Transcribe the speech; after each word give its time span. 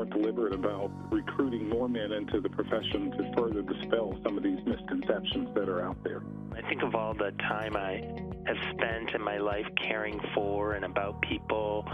more 0.00 0.18
deliberate 0.18 0.54
about 0.54 0.90
recruiting 1.10 1.68
more 1.68 1.86
men 1.86 2.12
into 2.12 2.40
the 2.40 2.48
profession 2.48 3.10
to 3.10 3.32
further 3.36 3.60
dispel 3.60 4.18
some 4.24 4.38
of 4.38 4.42
these 4.42 4.58
misconceptions 4.64 5.48
that 5.54 5.68
are 5.68 5.84
out 5.84 6.02
there. 6.02 6.22
I 6.54 6.66
think 6.68 6.82
of 6.82 6.94
all 6.94 7.12
the 7.12 7.32
time 7.32 7.76
I 7.76 8.02
have 8.46 8.56
spent 8.74 9.10
in 9.14 9.20
my 9.22 9.36
life 9.36 9.66
caring 9.76 10.18
for 10.34 10.72
and 10.72 10.86
about 10.86 11.20
people, 11.20 11.86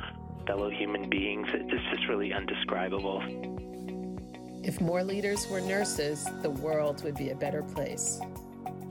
fellow 0.47 0.71
human 0.71 1.11
beings. 1.11 1.49
It's 1.53 1.97
just 1.97 2.09
really 2.09 2.33
undescribable. 2.33 3.25
If 4.63 4.81
more 4.81 5.03
leaders 5.03 5.49
were 5.49 5.61
nurses, 5.61 6.29
the 6.43 6.51
world 6.51 7.03
would 7.03 7.17
be 7.17 7.31
a 7.31 7.35
better 7.35 7.65
place. 7.65 8.21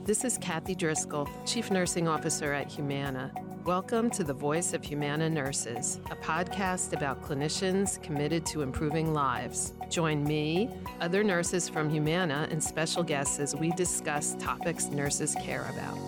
This 0.04 0.26
is 0.26 0.36
Kathy 0.36 0.74
Driscoll, 0.74 1.26
Chief 1.46 1.70
Nursing 1.70 2.06
Officer 2.06 2.52
at 2.52 2.70
Humana. 2.70 3.32
Welcome 3.66 4.10
to 4.10 4.22
the 4.22 4.32
Voice 4.32 4.74
of 4.74 4.84
Humana 4.84 5.28
Nurses, 5.28 5.98
a 6.12 6.14
podcast 6.14 6.92
about 6.92 7.20
clinicians 7.20 8.00
committed 8.00 8.46
to 8.46 8.62
improving 8.62 9.12
lives. 9.12 9.74
Join 9.90 10.22
me, 10.22 10.70
other 11.00 11.24
nurses 11.24 11.68
from 11.68 11.90
Humana, 11.90 12.46
and 12.52 12.62
special 12.62 13.02
guests 13.02 13.40
as 13.40 13.56
we 13.56 13.70
discuss 13.70 14.36
topics 14.38 14.86
nurses 14.86 15.34
care 15.42 15.68
about. 15.74 15.98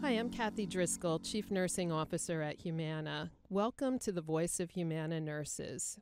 Hi, 0.00 0.10
I'm 0.10 0.28
Kathy 0.28 0.66
Driscoll, 0.66 1.20
Chief 1.20 1.52
Nursing 1.52 1.92
Officer 1.92 2.42
at 2.42 2.62
Humana. 2.62 3.30
Welcome 3.48 4.00
to 4.00 4.10
the 4.10 4.20
Voice 4.20 4.58
of 4.58 4.70
Humana 4.70 5.20
Nurses. 5.20 6.00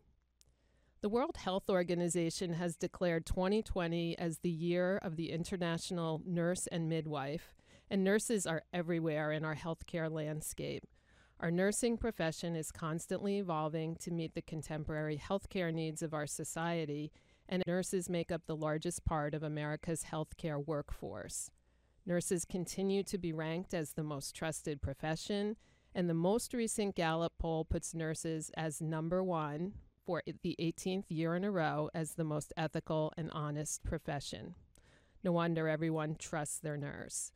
The 1.02 1.10
World 1.10 1.36
Health 1.36 1.68
Organization 1.68 2.54
has 2.54 2.74
declared 2.74 3.26
2020 3.26 4.16
as 4.16 4.38
the 4.38 4.48
year 4.48 4.96
of 5.02 5.16
the 5.16 5.30
International 5.30 6.22
Nurse 6.24 6.66
and 6.68 6.88
Midwife 6.88 7.52
and 7.90 8.02
nurses 8.02 8.46
are 8.46 8.62
everywhere 8.72 9.32
in 9.32 9.44
our 9.44 9.54
healthcare 9.54 10.10
landscape. 10.10 10.84
Our 11.38 11.50
nursing 11.50 11.98
profession 11.98 12.56
is 12.56 12.72
constantly 12.72 13.38
evolving 13.38 13.96
to 13.96 14.10
meet 14.10 14.34
the 14.34 14.42
contemporary 14.42 15.18
healthcare 15.18 15.72
needs 15.72 16.02
of 16.02 16.14
our 16.14 16.26
society, 16.26 17.12
and 17.48 17.62
nurses 17.66 18.08
make 18.08 18.32
up 18.32 18.42
the 18.46 18.56
largest 18.56 19.04
part 19.04 19.34
of 19.34 19.42
America's 19.42 20.06
healthcare 20.10 20.64
workforce. 20.64 21.50
Nurses 22.06 22.44
continue 22.44 23.02
to 23.02 23.18
be 23.18 23.32
ranked 23.32 23.74
as 23.74 23.92
the 23.92 24.02
most 24.02 24.34
trusted 24.34 24.80
profession, 24.80 25.56
and 25.94 26.08
the 26.08 26.14
most 26.14 26.54
recent 26.54 26.94
Gallup 26.94 27.32
poll 27.38 27.64
puts 27.64 27.94
nurses 27.94 28.50
as 28.56 28.80
number 28.80 29.22
one 29.22 29.74
for 30.04 30.22
the 30.42 30.56
18th 30.60 31.06
year 31.08 31.34
in 31.34 31.44
a 31.44 31.50
row 31.50 31.90
as 31.94 32.14
the 32.14 32.24
most 32.24 32.52
ethical 32.56 33.12
and 33.16 33.30
honest 33.32 33.82
profession. 33.84 34.54
No 35.24 35.32
wonder 35.32 35.68
everyone 35.68 36.14
trusts 36.14 36.60
their 36.60 36.76
nurse. 36.76 37.32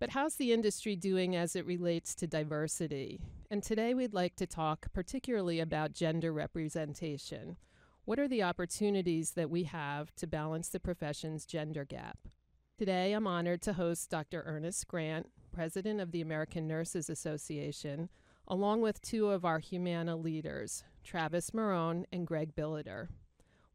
But 0.00 0.10
how's 0.10 0.36
the 0.36 0.54
industry 0.54 0.96
doing 0.96 1.36
as 1.36 1.54
it 1.54 1.66
relates 1.66 2.14
to 2.16 2.26
diversity? 2.26 3.20
And 3.50 3.62
today 3.62 3.92
we'd 3.92 4.14
like 4.14 4.34
to 4.36 4.46
talk 4.46 4.90
particularly 4.94 5.60
about 5.60 5.92
gender 5.92 6.32
representation. 6.32 7.58
What 8.06 8.18
are 8.18 8.26
the 8.26 8.42
opportunities 8.42 9.32
that 9.32 9.50
we 9.50 9.64
have 9.64 10.14
to 10.16 10.26
balance 10.26 10.70
the 10.70 10.80
profession's 10.80 11.44
gender 11.44 11.84
gap? 11.84 12.16
Today 12.78 13.12
I'm 13.12 13.26
honored 13.26 13.60
to 13.62 13.74
host 13.74 14.08
Dr. 14.08 14.42
Ernest 14.46 14.88
Grant, 14.88 15.28
President 15.52 16.00
of 16.00 16.12
the 16.12 16.22
American 16.22 16.66
Nurses 16.66 17.10
Association, 17.10 18.08
along 18.48 18.80
with 18.80 19.02
two 19.02 19.28
of 19.28 19.44
our 19.44 19.58
Humana 19.58 20.16
leaders, 20.16 20.82
Travis 21.04 21.52
Marron 21.52 22.06
and 22.10 22.26
Gregg 22.26 22.56
Billeter. 22.56 23.08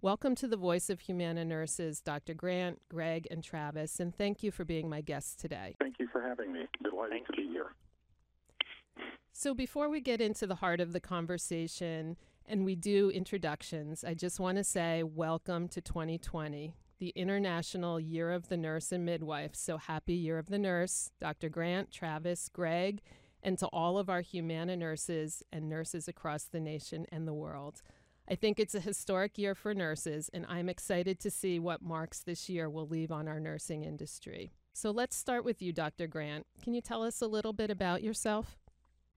Welcome 0.01 0.35
to 0.35 0.47
the 0.47 0.57
Voice 0.57 0.89
of 0.89 0.99
Humana 0.99 1.45
Nurses, 1.45 1.99
Dr. 2.01 2.33
Grant, 2.33 2.79
Greg, 2.89 3.27
and 3.31 3.43
Travis, 3.43 3.99
and 3.99 4.15
thank 4.15 4.43
you 4.43 4.51
for 4.51 4.63
being 4.65 4.89
my 4.89 5.01
guests 5.01 5.35
today. 5.35 5.77
Thank 5.79 5.95
you 5.99 6.07
for 6.11 6.21
having 6.21 6.51
me. 6.51 6.67
Delighted 6.83 7.11
thank 7.11 7.27
to 7.27 7.33
be 7.33 7.47
here. 7.47 7.73
So, 9.31 9.55
before 9.55 9.89
we 9.89 10.01
get 10.01 10.21
into 10.21 10.45
the 10.45 10.55
heart 10.55 10.79
of 10.79 10.91
the 10.93 10.99
conversation 10.99 12.17
and 12.45 12.65
we 12.65 12.75
do 12.75 13.09
introductions, 13.09 14.03
I 14.03 14.13
just 14.13 14.39
want 14.39 14.57
to 14.57 14.63
say 14.63 15.01
welcome 15.01 15.69
to 15.69 15.81
2020, 15.81 16.75
the 16.99 17.13
International 17.15 17.99
Year 17.99 18.31
of 18.31 18.49
the 18.49 18.57
Nurse 18.57 18.91
and 18.91 19.05
Midwife. 19.05 19.55
So, 19.55 19.77
happy 19.77 20.13
Year 20.13 20.37
of 20.37 20.47
the 20.47 20.59
Nurse, 20.59 21.09
Dr. 21.19 21.49
Grant, 21.49 21.89
Travis, 21.89 22.49
Greg, 22.49 23.01
and 23.41 23.57
to 23.59 23.67
all 23.67 23.97
of 23.97 24.09
our 24.09 24.21
Humana 24.21 24.75
nurses 24.75 25.41
and 25.51 25.69
nurses 25.69 26.07
across 26.07 26.43
the 26.43 26.59
nation 26.59 27.07
and 27.11 27.27
the 27.27 27.33
world. 27.33 27.81
I 28.27 28.35
think 28.35 28.59
it's 28.59 28.73
a 28.73 28.79
historic 28.79 29.37
year 29.37 29.53
for 29.53 29.73
nurses, 29.73 30.29
and 30.33 30.45
I'm 30.49 30.67
excited 30.67 31.19
to 31.19 31.29
see 31.29 31.59
what 31.59 31.83
marks 31.83 32.21
this 32.21 32.49
year 32.49 32.69
will 32.69 32.87
leave 32.87 33.11
on 33.11 33.27
our 33.27 33.39
nursing 33.39 33.83
industry. 33.83 34.51
So 34.73 34.89
let's 34.89 35.15
start 35.15 35.45
with 35.45 35.61
you, 35.61 35.71
Dr. 35.71 36.07
Grant. 36.07 36.47
Can 36.63 36.73
you 36.73 36.81
tell 36.81 37.03
us 37.03 37.21
a 37.21 37.27
little 37.27 37.53
bit 37.53 37.69
about 37.69 38.01
yourself? 38.01 38.57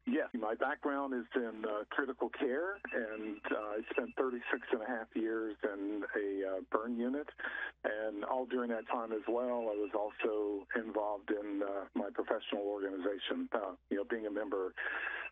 Yes, 0.08 0.28
my 0.32 0.54
background 0.54 1.12
is 1.12 1.26
in 1.36 1.64
uh, 1.68 1.84
critical 1.90 2.30
care, 2.30 2.80
and 2.92 3.36
uh, 3.52 3.76
I 3.76 3.80
spent 3.92 4.16
36 4.16 4.40
and 4.72 4.82
a 4.82 4.86
half 4.86 5.08
years 5.14 5.54
in 5.62 6.02
a 6.16 6.48
uh, 6.48 6.60
burn 6.72 6.96
unit. 6.96 7.28
And 7.84 8.24
all 8.24 8.46
during 8.46 8.70
that 8.70 8.88
time 8.88 9.12
as 9.12 9.20
well, 9.28 9.68
I 9.68 9.76
was 9.76 9.90
also 9.92 10.64
involved 10.80 11.30
in 11.30 11.60
uh, 11.62 11.84
my 11.94 12.08
professional 12.14 12.64
organization. 12.64 13.50
Uh, 13.52 13.76
you 13.90 13.98
know, 13.98 14.04
being 14.08 14.26
a 14.26 14.30
member 14.30 14.72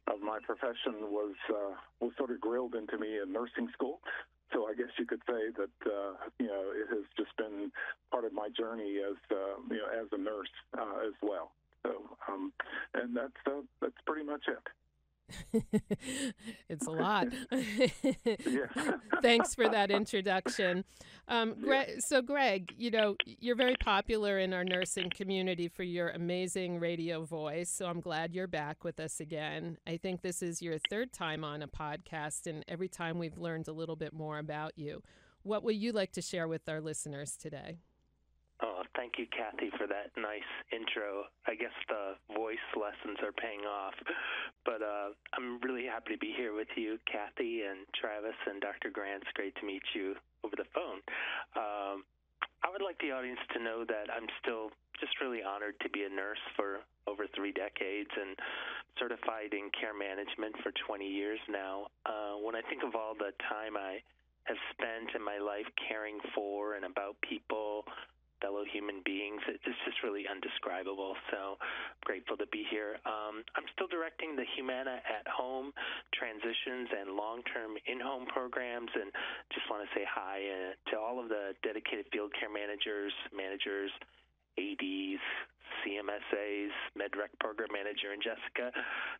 of 0.08 0.20
my 0.20 0.40
profession 0.44 1.08
was 1.08 1.34
uh, 1.48 1.72
was 2.00 2.12
sort 2.18 2.30
of 2.30 2.40
grilled 2.40 2.74
into 2.74 2.98
me 2.98 3.18
in 3.22 3.32
nursing 3.32 3.68
school. 3.72 4.00
So 4.52 4.68
I 4.68 4.74
guess 4.74 4.92
you 4.98 5.06
could 5.06 5.22
say 5.26 5.56
that 5.56 5.72
you 6.38 6.46
know 6.46 6.72
it 6.76 6.88
has 6.90 7.04
just 7.16 7.34
been 7.38 7.72
part 8.10 8.24
of 8.24 8.32
my 8.32 8.48
journey 8.52 9.00
as 9.00 9.16
you 9.70 9.78
know 9.78 9.88
as 9.88 10.06
a 10.12 10.18
nurse 10.18 10.52
as 10.76 11.16
well. 11.22 11.52
So, 11.86 12.16
um, 12.32 12.52
and 12.94 13.16
that's 13.16 13.32
uh, 13.46 13.60
that's 13.80 13.94
pretty 14.06 14.24
much 14.24 14.44
it. 14.48 14.58
it's 16.68 16.86
a 16.86 16.90
lot. 16.90 17.26
Thanks 19.22 19.54
for 19.54 19.68
that 19.68 19.90
introduction. 19.90 20.84
Um, 21.26 21.56
Greg, 21.60 22.00
so, 22.00 22.22
Greg, 22.22 22.72
you 22.78 22.92
know, 22.92 23.16
you're 23.24 23.56
very 23.56 23.74
popular 23.82 24.38
in 24.38 24.52
our 24.52 24.62
nursing 24.62 25.10
community 25.10 25.66
for 25.68 25.82
your 25.82 26.10
amazing 26.10 26.78
radio 26.78 27.24
voice. 27.24 27.70
So, 27.70 27.86
I'm 27.86 28.00
glad 28.00 28.32
you're 28.32 28.46
back 28.46 28.84
with 28.84 29.00
us 29.00 29.20
again. 29.20 29.78
I 29.86 29.96
think 29.96 30.22
this 30.22 30.42
is 30.42 30.62
your 30.62 30.78
third 30.90 31.12
time 31.12 31.44
on 31.44 31.62
a 31.62 31.68
podcast, 31.68 32.46
and 32.46 32.64
every 32.68 32.88
time 32.88 33.18
we've 33.18 33.38
learned 33.38 33.68
a 33.68 33.72
little 33.72 33.96
bit 33.96 34.12
more 34.12 34.38
about 34.38 34.72
you. 34.76 35.02
What 35.42 35.62
would 35.62 35.76
you 35.76 35.92
like 35.92 36.12
to 36.12 36.22
share 36.22 36.48
with 36.48 36.68
our 36.68 36.80
listeners 36.80 37.36
today? 37.36 37.78
Oh, 38.62 38.80
thank 38.96 39.20
you, 39.20 39.26
Kathy, 39.28 39.68
for 39.76 39.86
that 39.86 40.16
nice 40.16 40.48
intro. 40.72 41.28
I 41.44 41.54
guess 41.54 41.76
the 41.92 42.16
voice 42.32 42.64
lessons 42.72 43.20
are 43.20 43.32
paying 43.36 43.68
off. 43.68 43.92
But 44.64 44.80
uh, 44.80 45.12
I'm 45.36 45.60
really 45.60 45.84
happy 45.84 46.16
to 46.16 46.18
be 46.18 46.32
here 46.32 46.56
with 46.56 46.72
you, 46.74 46.96
Kathy 47.04 47.68
and 47.68 47.84
Travis 47.92 48.36
and 48.48 48.60
Dr. 48.60 48.88
Grant. 48.88 49.22
It's 49.22 49.36
great 49.36 49.54
to 49.60 49.66
meet 49.66 49.84
you 49.94 50.16
over 50.40 50.56
the 50.56 50.64
phone. 50.72 51.04
Um, 51.52 52.08
I 52.64 52.72
would 52.72 52.80
like 52.80 52.96
the 52.98 53.12
audience 53.12 53.40
to 53.52 53.62
know 53.62 53.84
that 53.84 54.08
I'm 54.08 54.26
still 54.40 54.72
just 55.00 55.20
really 55.20 55.44
honored 55.44 55.76
to 55.84 55.88
be 55.92 56.08
a 56.08 56.10
nurse 56.10 56.40
for 56.56 56.80
over 57.06 57.28
three 57.36 57.52
decades 57.52 58.10
and 58.16 58.32
certified 58.98 59.52
in 59.52 59.68
care 59.76 59.92
management 59.92 60.56
for 60.64 60.72
20 60.88 61.04
years 61.04 61.38
now. 61.52 61.92
Uh, 62.08 62.40
when 62.40 62.56
I 62.56 62.64
think 62.72 62.82
of 62.82 62.96
all 62.96 63.12
the 63.12 63.36
time 63.52 63.76
I 63.76 64.00
have 64.48 64.56
spent 64.72 65.12
in 65.14 65.22
my 65.22 65.38
life 65.38 65.68
caring 65.76 66.18
for 66.34 66.74
and 66.74 66.84
about 66.84 67.20
people, 67.20 67.84
fellow 68.40 68.64
human 68.68 69.02
beings. 69.04 69.40
It's 69.48 69.82
just 69.84 70.02
really 70.04 70.24
undescribable. 70.28 71.14
So 71.30 71.56
grateful 72.04 72.36
to 72.36 72.48
be 72.52 72.64
here. 72.70 72.98
Um, 73.06 73.42
I'm 73.56 73.68
still 73.72 73.88
directing 73.88 74.36
the 74.36 74.44
Humana 74.56 75.00
at 75.04 75.26
Home 75.28 75.72
transitions 76.14 76.88
and 76.92 77.16
long 77.16 77.42
term 77.52 77.76
in 77.86 78.00
home 78.00 78.26
programs, 78.26 78.90
and 78.94 79.10
just 79.52 79.66
want 79.70 79.84
to 79.84 79.90
say 79.96 80.04
hi 80.04 80.42
uh, 80.44 80.72
to 80.92 80.94
all 80.98 81.20
of 81.20 81.28
the 81.28 81.54
dedicated 81.62 82.06
field 82.12 82.32
care 82.38 82.52
managers, 82.52 83.12
managers, 83.32 83.90
ADs, 84.58 85.22
CMSAs, 85.84 86.74
MedRec 86.96 87.32
program 87.40 87.68
manager, 87.72 88.12
and 88.12 88.22
Jessica, 88.22 88.72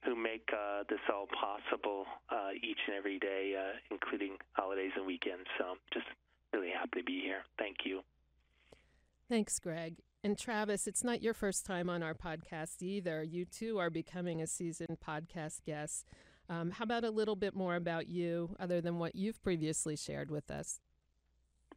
who 0.04 0.16
make 0.16 0.48
uh, 0.52 0.84
this 0.88 1.02
all 1.12 1.28
possible 1.28 2.06
uh, 2.30 2.56
each 2.56 2.80
and 2.88 2.96
every 2.96 3.18
day, 3.18 3.54
uh, 3.54 3.76
including 3.90 4.36
holidays 4.52 4.92
and 4.96 5.06
weekends. 5.06 5.46
So 5.58 5.76
just 5.92 6.06
really 6.52 6.70
happy 6.70 7.00
to 7.00 7.04
be 7.04 7.20
here. 7.20 7.44
Thank 7.58 7.84
you. 7.84 8.02
Thanks, 9.28 9.58
Greg. 9.58 9.96
And 10.22 10.38
Travis, 10.38 10.86
it's 10.86 11.04
not 11.04 11.22
your 11.22 11.34
first 11.34 11.66
time 11.66 11.88
on 11.88 12.02
our 12.02 12.14
podcast 12.14 12.82
either. 12.82 13.22
You 13.22 13.44
too 13.44 13.78
are 13.78 13.90
becoming 13.90 14.40
a 14.40 14.46
seasoned 14.46 14.98
podcast 15.04 15.64
guest. 15.64 16.06
Um, 16.48 16.70
how 16.70 16.84
about 16.84 17.04
a 17.04 17.10
little 17.10 17.36
bit 17.36 17.54
more 17.54 17.74
about 17.74 18.08
you, 18.08 18.54
other 18.60 18.80
than 18.80 18.98
what 18.98 19.16
you've 19.16 19.42
previously 19.42 19.96
shared 19.96 20.30
with 20.30 20.50
us? 20.50 20.80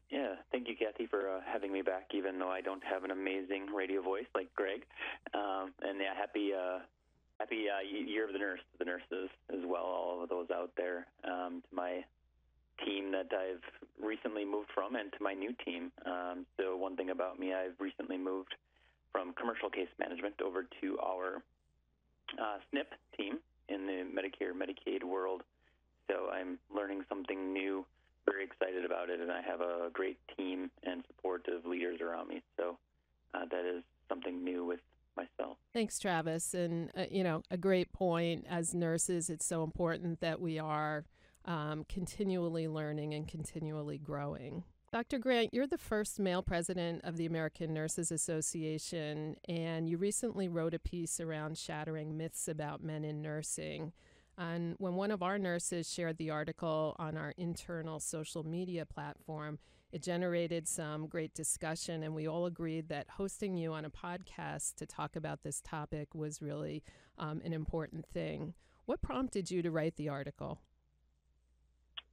Yeah, 0.09 0.35
thank 0.51 0.67
you, 0.67 0.75
Kathy, 0.75 1.05
for 1.05 1.29
uh, 1.29 1.41
having 1.45 1.71
me 1.71 1.81
back. 1.81 2.09
Even 2.13 2.39
though 2.39 2.49
I 2.49 2.61
don't 2.61 2.83
have 2.83 3.03
an 3.03 3.11
amazing 3.11 3.67
radio 3.75 4.01
voice 4.01 4.25
like 4.35 4.53
Greg, 4.55 4.83
um, 5.33 5.73
and 5.81 5.99
yeah, 5.99 6.15
happy 6.15 6.51
uh, 6.53 6.79
happy 7.39 7.65
uh, 7.69 7.81
year 7.81 8.25
of 8.25 8.33
the 8.33 8.39
nurse, 8.39 8.59
to 8.59 8.77
the 8.79 8.85
nurses 8.85 9.29
as 9.51 9.59
well, 9.65 9.85
all 9.85 10.23
of 10.23 10.29
those 10.29 10.47
out 10.51 10.71
there. 10.77 11.07
Um, 11.23 11.61
to 11.69 11.75
my 11.75 12.03
team 12.85 13.11
that 13.11 13.27
I've 13.33 13.63
recently 14.03 14.45
moved 14.45 14.69
from 14.73 14.95
and 14.95 15.11
to 15.13 15.23
my 15.23 15.33
new 15.33 15.53
team. 15.65 15.91
Um, 16.05 16.45
so, 16.57 16.75
one 16.77 16.95
thing 16.95 17.09
about 17.09 17.39
me, 17.39 17.53
I've 17.53 17.79
recently 17.79 18.17
moved 18.17 18.55
from 19.11 19.33
commercial 19.33 19.69
case 19.69 19.89
management 19.99 20.35
over 20.41 20.63
to 20.81 20.99
our 20.99 21.41
uh, 22.37 22.57
SNP 22.73 23.17
team 23.17 23.39
in 23.67 23.85
the 23.85 24.05
Medicare 24.05 24.53
Medicaid 24.53 25.03
world. 25.03 25.43
So, 26.09 26.29
I'm 26.31 26.59
learning 26.73 27.03
something 27.09 27.53
new, 27.53 27.85
very 28.25 28.43
excited 28.43 28.85
about 28.85 29.09
it, 29.09 29.19
and 29.19 29.31
I 29.31 29.41
have 29.41 29.61
a 29.61 29.89
great 29.91 30.17
team 30.37 30.69
and 30.83 31.03
supportive 31.07 31.65
leaders 31.65 31.99
around 32.01 32.27
me. 32.29 32.41
So 32.57 32.77
uh, 33.33 33.45
that 33.51 33.65
is 33.65 33.83
something 34.07 34.43
new 34.43 34.65
with 34.65 34.79
myself. 35.15 35.57
Thanks, 35.73 35.99
Travis. 35.99 36.53
And, 36.53 36.91
uh, 36.95 37.05
you 37.09 37.23
know, 37.23 37.43
a 37.51 37.57
great 37.57 37.91
point. 37.91 38.45
As 38.49 38.73
nurses, 38.73 39.29
it's 39.29 39.45
so 39.45 39.63
important 39.63 40.21
that 40.21 40.39
we 40.39 40.59
are 40.59 41.05
um, 41.49 41.83
continually 41.89 42.67
learning 42.67 43.15
and 43.15 43.27
continually 43.27 43.97
growing. 43.97 44.63
Dr. 44.91 45.17
Grant, 45.17 45.53
you're 45.53 45.67
the 45.67 45.77
first 45.77 46.19
male 46.19 46.41
president 46.41 47.01
of 47.03 47.17
the 47.17 47.25
American 47.25 47.73
Nurses 47.73 48.11
Association, 48.11 49.35
and 49.47 49.89
you 49.89 49.97
recently 49.97 50.47
wrote 50.47 50.73
a 50.73 50.79
piece 50.79 51.19
around 51.19 51.57
shattering 51.57 52.15
myths 52.15 52.47
about 52.47 52.83
men 52.83 53.03
in 53.03 53.21
nursing. 53.21 53.93
And 54.37 54.75
when 54.77 54.93
one 54.93 55.11
of 55.11 55.21
our 55.21 55.37
nurses 55.37 55.91
shared 55.91 56.17
the 56.17 56.29
article 56.29 56.95
on 56.97 57.17
our 57.17 57.33
internal 57.35 57.99
social 57.99 58.43
media 58.43 58.85
platform, 58.85 59.59
it 59.91 60.03
generated 60.03 60.67
some 60.67 61.07
great 61.07 61.33
discussion, 61.33 62.03
and 62.03 62.13
we 62.13 62.27
all 62.27 62.45
agreed 62.45 62.89
that 62.89 63.09
hosting 63.09 63.57
you 63.57 63.73
on 63.73 63.85
a 63.85 63.89
podcast 63.89 64.75
to 64.75 64.85
talk 64.85 65.15
about 65.15 65.41
this 65.41 65.61
topic 65.61 66.13
was 66.13 66.43
really 66.43 66.83
um, 67.17 67.41
an 67.43 67.53
important 67.53 68.05
thing. 68.05 68.53
What 68.85 69.01
prompted 69.01 69.49
you 69.49 69.61
to 69.63 69.71
write 69.71 69.97
the 69.97 70.09
article? 70.09 70.61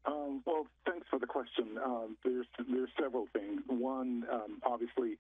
Um, 0.07 0.43
well, 0.47 0.67
thanks 0.87 1.07
for 1.11 1.19
the 1.19 1.27
question. 1.27 1.79
Um, 1.85 2.17
there's 2.25 2.47
there's 2.71 2.91
several 3.01 3.27
things. 3.33 3.63
One, 3.67 4.25
um, 4.33 4.61
obviously, 4.65 5.19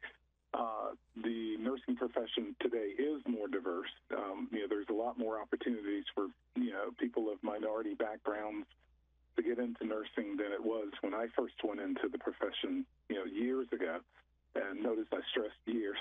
uh, 0.55 0.94
the 1.17 1.56
nursing 1.59 1.97
profession 1.97 2.55
today 2.61 2.94
is 2.99 3.21
more 3.27 3.49
diverse. 3.49 3.91
Um, 4.17 4.49
you 4.53 4.61
know, 4.61 4.67
there's 4.69 4.88
a 4.88 4.94
lot 4.94 5.19
more 5.19 5.41
opportunities 5.41 6.05
for 6.15 6.29
you 6.55 6.71
know 6.71 6.91
people 6.99 7.31
of 7.33 7.43
minority 7.43 7.94
backgrounds 7.94 8.67
to 9.37 9.43
get 9.43 9.59
into 9.59 9.85
nursing 9.85 10.37
than 10.37 10.53
it 10.53 10.62
was 10.62 10.88
when 11.03 11.15
I 11.15 11.27
first 11.37 11.55
went 11.65 11.81
into 11.81 12.09
the 12.11 12.19
profession. 12.19 12.87
You 13.09 13.17
know, 13.17 13.25
years 13.25 13.67
ago. 13.73 13.99
And 14.55 14.83
notice 14.83 15.05
I 15.12 15.21
stressed 15.31 15.61
years. 15.67 15.99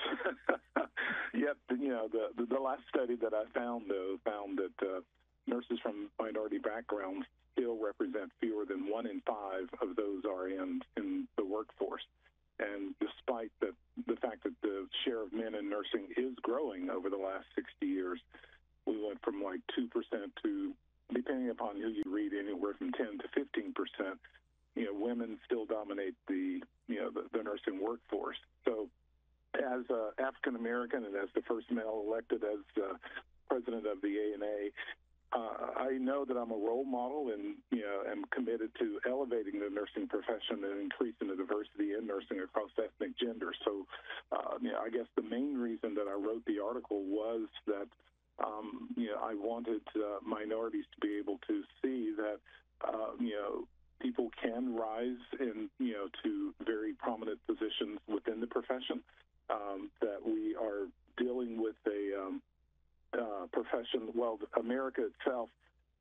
Yet, 1.34 1.56
you 1.78 1.88
know, 1.88 2.08
the, 2.10 2.28
the, 2.38 2.54
the 2.54 2.58
last 2.58 2.80
study 2.88 3.14
that 3.16 3.34
I 3.34 3.44
found 3.52 3.84
though 3.86 4.16
found 4.24 4.58
that 4.58 4.72
uh, 4.80 5.00
nurses 5.46 5.78
from 5.82 6.10
minority 6.18 6.58
backgrounds 6.58 7.26
still 7.52 7.76
represent 7.82 8.30
fewer 8.40 8.64
than 8.64 8.90
one 8.90 9.06
in 9.06 9.20
five 9.26 9.68
of 9.80 9.96
those 9.96 10.22
RNs 10.24 10.80
in 10.96 11.26
the 11.36 11.44
workforce. 11.44 12.02
And 12.58 12.94
despite 13.00 13.50
the, 13.60 13.72
the 14.06 14.16
fact 14.16 14.44
that 14.44 14.54
the 14.62 14.86
share 15.04 15.22
of 15.22 15.32
men 15.32 15.54
in 15.54 15.68
nursing 15.68 16.08
is 16.16 16.34
growing 16.42 16.90
over 16.90 17.10
the 17.10 17.16
last 17.16 17.44
60 17.54 17.86
years, 17.86 18.20
we 18.86 19.04
went 19.04 19.22
from 19.22 19.42
like 19.42 19.60
2% 19.78 19.88
to, 20.42 20.72
depending 21.12 21.50
upon 21.50 21.76
who 21.76 21.88
you 21.88 22.02
read, 22.06 22.32
anywhere 22.32 22.74
from 22.78 22.92
10 22.92 23.18
to 23.18 23.28
15%. 23.28 24.16
You 24.74 24.84
know, 24.84 24.94
women 24.94 25.38
still 25.44 25.64
dominate 25.64 26.14
the, 26.28 26.60
you 26.88 27.00
know, 27.00 27.10
the, 27.10 27.24
the 27.32 27.42
nursing 27.42 27.82
workforce. 27.82 28.36
So 28.64 28.88
as 29.54 29.84
uh, 29.90 30.10
African 30.18 30.56
American 30.56 31.04
and 31.04 31.16
as 31.16 31.28
the 31.34 31.42
first 31.42 31.70
male 31.70 32.04
elected 32.06 32.44
as 32.44 32.60
uh, 32.76 32.96
president 33.48 33.86
of 33.86 34.00
the 34.02 34.34
ANA, 34.34 34.70
uh, 35.32 35.74
I 35.76 35.98
know 35.98 36.24
that 36.24 36.36
I'm 36.36 36.50
a 36.50 36.56
role 36.56 36.84
model 36.84 37.30
and 37.34 37.56
you 37.70 37.80
know 37.82 38.02
am 38.10 38.24
committed 38.30 38.70
to 38.78 39.00
elevating 39.08 39.58
the 39.58 39.68
nursing 39.68 40.06
profession 40.08 40.62
and 40.62 40.80
increasing 40.80 41.28
the 41.28 41.36
diversity 41.36 41.94
in 41.98 42.06
nursing 42.06 42.40
across 42.40 42.70
ethnic 42.78 43.18
genders. 43.18 43.56
So, 43.64 43.86
uh, 44.32 44.58
you 44.60 44.70
know, 44.70 44.78
I 44.78 44.90
guess 44.90 45.06
the 45.16 45.22
main 45.22 45.58
reason 45.58 45.94
that 45.94 46.06
I 46.08 46.14
wrote 46.14 46.44
the 46.46 46.62
article 46.62 47.02
was 47.02 47.48
that 47.66 47.88
um, 48.44 48.88
you 48.96 49.08
know 49.08 49.18
I 49.22 49.34
wanted 49.34 49.82
uh, 49.96 50.18
minorities 50.24 50.84
to 50.94 51.06
be 51.06 51.18
able 51.18 51.38
to 51.48 51.62
see 51.82 52.14
that 52.16 52.38
uh, 52.86 53.12
you 53.18 53.34
know 53.34 53.66
people 54.00 54.30
can 54.40 54.76
rise 54.76 55.22
in 55.40 55.68
you 55.78 55.94
know 55.94 56.06
to 56.22 56.54
very 56.64 56.92
prominent 56.92 57.40
positions 57.46 57.98
within 58.06 58.40
the 58.40 58.46
profession. 58.46 59.02
Um, 59.48 59.90
that 60.00 60.18
we 60.24 60.56
are 60.56 60.88
dealing 61.16 61.62
with 61.62 61.76
a 61.86 62.20
um, 62.20 62.42
uh, 63.18 63.46
profession, 63.52 64.12
well, 64.14 64.38
America 64.58 65.02
itself, 65.06 65.48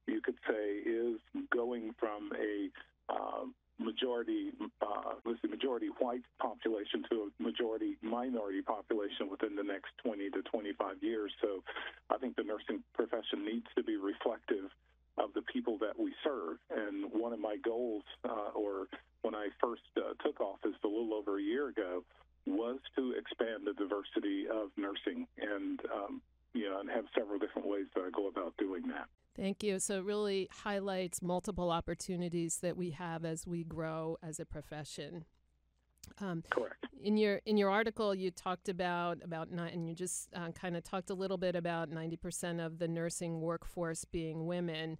you 0.07 0.21
could 0.21 0.37
say, 0.47 0.89
is 0.89 1.19
going 1.51 1.93
from 1.99 2.31
a 2.37 2.69
uh, 3.11 3.45
majority, 3.79 4.51
uh, 4.81 5.15
let's 5.25 5.41
say, 5.41 5.47
majority 5.47 5.87
white 5.99 6.23
population 6.39 7.03
to 7.09 7.29
a 7.29 7.43
majority 7.43 7.97
minority 8.01 8.61
population 8.61 9.29
within 9.29 9.55
the 9.55 9.63
next 9.63 9.89
20 10.03 10.29
to 10.29 10.41
25 10.43 11.01
years. 11.01 11.31
So, 11.41 11.63
I 12.09 12.17
think 12.17 12.35
the 12.35 12.43
nursing 12.43 12.83
profession 12.93 13.45
needs 13.45 13.67
to 13.75 13.83
be 13.83 13.97
reflective 13.97 14.69
of 15.17 15.33
the 15.33 15.41
people 15.41 15.77
that 15.79 15.97
we 15.97 16.13
serve. 16.23 16.57
And 16.69 17.11
one 17.11 17.33
of 17.33 17.39
my 17.39 17.57
goals, 17.63 18.03
uh, 18.23 18.51
or 18.53 18.87
when 19.21 19.33
I 19.33 19.47
first 19.61 19.81
uh, 19.97 20.13
took 20.23 20.41
office 20.41 20.75
a 20.83 20.87
little 20.87 21.13
over 21.13 21.39
a 21.39 21.41
year 21.41 21.69
ago, 21.69 22.03
was 22.45 22.79
to 22.95 23.13
expand 23.13 23.65
the 23.65 23.73
diversity 23.73 24.45
of 24.47 24.69
nursing 24.77 25.25
and 25.41 25.79
um, 25.91 26.21
know, 26.63 26.79
and 26.79 26.89
have 26.89 27.05
several 27.17 27.37
different 27.37 27.67
ways 27.67 27.85
that 27.95 28.01
I 28.01 28.09
go 28.15 28.27
about 28.27 28.55
doing 28.57 28.87
that. 28.87 29.07
Thank 29.35 29.63
you. 29.63 29.79
So 29.79 29.97
it 29.97 30.05
really 30.05 30.47
highlights 30.63 31.21
multiple 31.21 31.69
opportunities 31.69 32.59
that 32.59 32.77
we 32.77 32.91
have 32.91 33.25
as 33.25 33.45
we 33.45 33.63
grow 33.63 34.17
as 34.23 34.39
a 34.39 34.45
profession. 34.45 35.25
Um, 36.19 36.43
Correct. 36.49 36.85
In 37.03 37.17
your 37.17 37.41
in 37.45 37.57
your 37.57 37.69
article, 37.69 38.15
you 38.15 38.31
talked 38.31 38.69
about 38.69 39.17
about 39.23 39.51
nine, 39.51 39.73
and 39.73 39.87
you 39.87 39.93
just 39.93 40.29
uh, 40.33 40.51
kind 40.51 40.77
of 40.77 40.83
talked 40.83 41.09
a 41.09 41.13
little 41.13 41.37
bit 41.37 41.55
about 41.55 41.89
ninety 41.89 42.15
percent 42.15 42.61
of 42.61 42.79
the 42.79 42.87
nursing 42.87 43.41
workforce 43.41 44.05
being 44.05 44.47
women. 44.47 44.97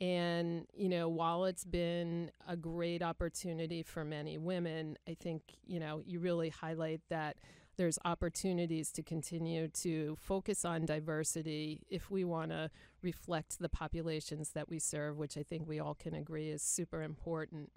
And 0.00 0.66
you 0.74 0.88
know, 0.88 1.08
while 1.08 1.44
it's 1.46 1.64
been 1.64 2.30
a 2.46 2.56
great 2.56 3.02
opportunity 3.02 3.82
for 3.82 4.04
many 4.04 4.38
women, 4.38 4.98
I 5.08 5.14
think 5.14 5.42
you 5.66 5.80
know 5.80 6.02
you 6.04 6.20
really 6.20 6.50
highlight 6.50 7.00
that 7.08 7.36
there's 7.78 7.98
opportunities 8.04 8.90
to 8.92 9.02
continue 9.02 9.68
to 9.68 10.16
focus 10.20 10.64
on 10.64 10.84
diversity 10.84 11.80
if 11.88 12.10
we 12.10 12.24
want 12.24 12.50
to 12.50 12.70
reflect 13.02 13.58
the 13.60 13.68
populations 13.68 14.50
that 14.50 14.68
we 14.68 14.78
serve, 14.78 15.16
which 15.16 15.38
I 15.38 15.44
think 15.44 15.66
we 15.66 15.78
all 15.78 15.94
can 15.94 16.14
agree 16.14 16.50
is 16.50 16.60
super 16.60 17.02
important. 17.02 17.70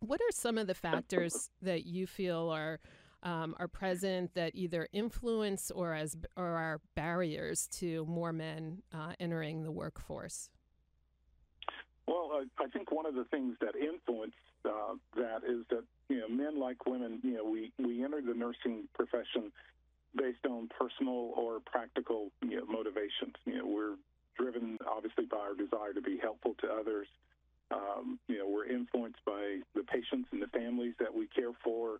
What 0.00 0.20
are 0.20 0.32
some 0.32 0.56
of 0.56 0.68
the 0.68 0.74
factors 0.74 1.50
that 1.62 1.84
you 1.84 2.06
feel 2.06 2.48
are 2.48 2.80
um, 3.24 3.56
are 3.58 3.68
present 3.68 4.34
that 4.34 4.54
either 4.54 4.86
influence 4.92 5.70
or 5.70 5.94
as 5.94 6.16
or 6.36 6.46
are 6.46 6.80
barriers 6.94 7.66
to 7.78 8.04
more 8.06 8.32
men 8.32 8.82
uh, 8.92 9.14
entering 9.18 9.62
the 9.62 9.72
workforce? 9.72 10.50
Well, 12.06 12.30
I, 12.34 12.62
I 12.62 12.68
think 12.68 12.92
one 12.92 13.06
of 13.06 13.14
the 13.14 13.24
things 13.24 13.56
that 13.60 13.74
influence 13.76 14.34
uh, 14.64 14.94
that 15.16 15.42
is 15.48 15.64
that 15.70 15.84
you 16.08 16.20
know 16.20 16.28
men 16.28 16.58
like 16.58 16.86
women, 16.86 17.20
you 17.22 17.34
know, 17.34 17.44
we 17.44 17.72
we 17.78 18.04
enter 18.04 18.20
the 18.20 18.34
nursing 18.34 18.88
profession 18.94 19.52
based 20.16 20.46
on 20.48 20.68
personal 20.78 21.32
or 21.36 21.60
practical 21.60 22.30
you 22.42 22.56
know, 22.56 22.64
motivations. 22.66 23.34
You 23.44 23.58
know, 23.58 23.66
we're 23.66 23.96
driven 24.38 24.78
obviously 24.88 25.24
by 25.26 25.38
our 25.38 25.54
desire 25.54 25.92
to 25.92 26.00
be 26.00 26.18
helpful 26.18 26.54
to 26.60 26.68
others. 26.68 27.06
Um, 27.70 28.18
you 28.28 28.38
know, 28.38 28.48
we're 28.48 28.66
influenced 28.66 29.24
by 29.24 29.58
the 29.74 29.82
patients 29.82 30.28
and 30.32 30.42
the 30.42 30.48
families 30.48 30.94
that 31.00 31.12
we 31.12 31.26
care 31.26 31.52
for, 31.62 31.98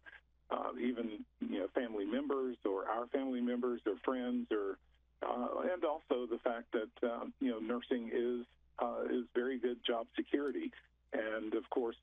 uh, 0.50 0.70
even 0.80 1.24
you 1.40 1.60
know 1.60 1.68
family 1.74 2.04
members 2.04 2.56
or 2.64 2.88
our 2.88 3.06
family 3.08 3.40
members 3.40 3.80
or 3.86 3.94
friends, 4.04 4.46
or 4.50 4.78
uh, 5.22 5.72
and 5.72 5.84
also 5.84 6.26
the 6.30 6.38
fact 6.44 6.66
that 6.72 7.08
um, 7.10 7.32
you 7.40 7.50
know 7.50 7.58
nursing 7.58 8.10
is 8.12 8.46
uh, 8.78 9.04
is 9.10 9.24
very 9.34 9.58
good 9.58 9.78
job 9.86 10.06
security, 10.14 10.70
and 11.12 11.54
of 11.54 11.68
course, 11.70 11.96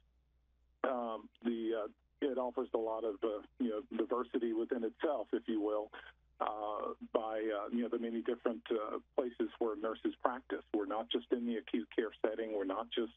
um, 0.84 1.30
the 1.44 1.84
uh, 1.84 1.88
it 2.22 2.38
offers 2.38 2.70
a 2.74 2.78
lot 2.78 3.04
of 3.04 3.16
uh, 3.24 3.42
you 3.60 3.70
know 3.70 3.98
diversity 3.98 4.54
within 4.54 4.84
itself, 4.84 5.28
if 5.34 5.44
you 5.48 5.62
will. 5.62 5.92
Uh, 6.40 6.94
by 7.14 7.38
uh, 7.38 7.70
you 7.72 7.84
know 7.84 7.90
the 7.90 8.00
many 8.00 8.22
different 8.22 8.62
uh, 8.72 8.98
places 9.16 9.50
where 9.60 9.76
nurses 9.76 10.14
practice. 10.24 10.64
We're 10.74 10.88
not 10.88 11.08
just 11.12 11.26
in 11.32 11.46
the 11.46 11.58
acute 11.58 11.88
care 11.96 12.10
setting. 12.26 12.56
We're 12.56 12.66
not 12.66 12.88
just 12.90 13.14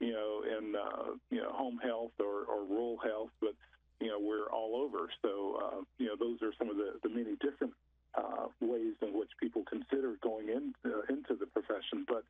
you 0.00 0.12
know 0.12 0.42
in 0.44 0.74
uh, 0.76 1.14
you 1.30 1.40
know 1.40 1.50
home 1.52 1.78
health 1.82 2.12
or, 2.20 2.44
or 2.44 2.64
rural 2.64 2.98
health, 2.98 3.30
but 3.40 3.54
you 4.00 4.08
know 4.08 4.18
we're 4.20 4.50
all 4.50 4.76
over. 4.76 5.08
So 5.22 5.60
uh, 5.62 5.80
you 5.98 6.08
know 6.08 6.16
those 6.18 6.42
are 6.42 6.52
some 6.58 6.68
of 6.68 6.76
the, 6.76 6.98
the 7.02 7.08
many 7.08 7.36
different 7.40 7.72
uh, 8.14 8.48
ways 8.60 8.94
in 9.00 9.18
which 9.18 9.30
people 9.40 9.64
consider 9.64 10.16
going 10.22 10.48
in, 10.48 10.74
uh, 10.84 11.08
into 11.08 11.36
the 11.40 11.46
profession. 11.46 12.04
But 12.06 12.24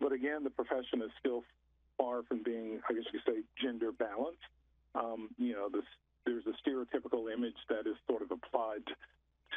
but 0.00 0.12
again, 0.12 0.44
the 0.44 0.50
profession 0.50 1.02
is 1.02 1.10
still 1.18 1.42
far 1.98 2.22
from 2.24 2.42
being, 2.42 2.80
I 2.88 2.92
guess 2.92 3.04
you 3.12 3.20
could 3.20 3.34
say, 3.34 3.40
gender 3.60 3.92
balance. 3.92 4.40
Um, 4.94 5.30
you 5.38 5.52
know, 5.52 5.68
this, 5.72 5.84
there's 6.24 6.44
a 6.46 6.54
stereotypical 6.62 7.32
image 7.32 7.58
that 7.68 7.86
is 7.86 7.96
sort 8.08 8.22
of 8.22 8.30
applied 8.30 8.84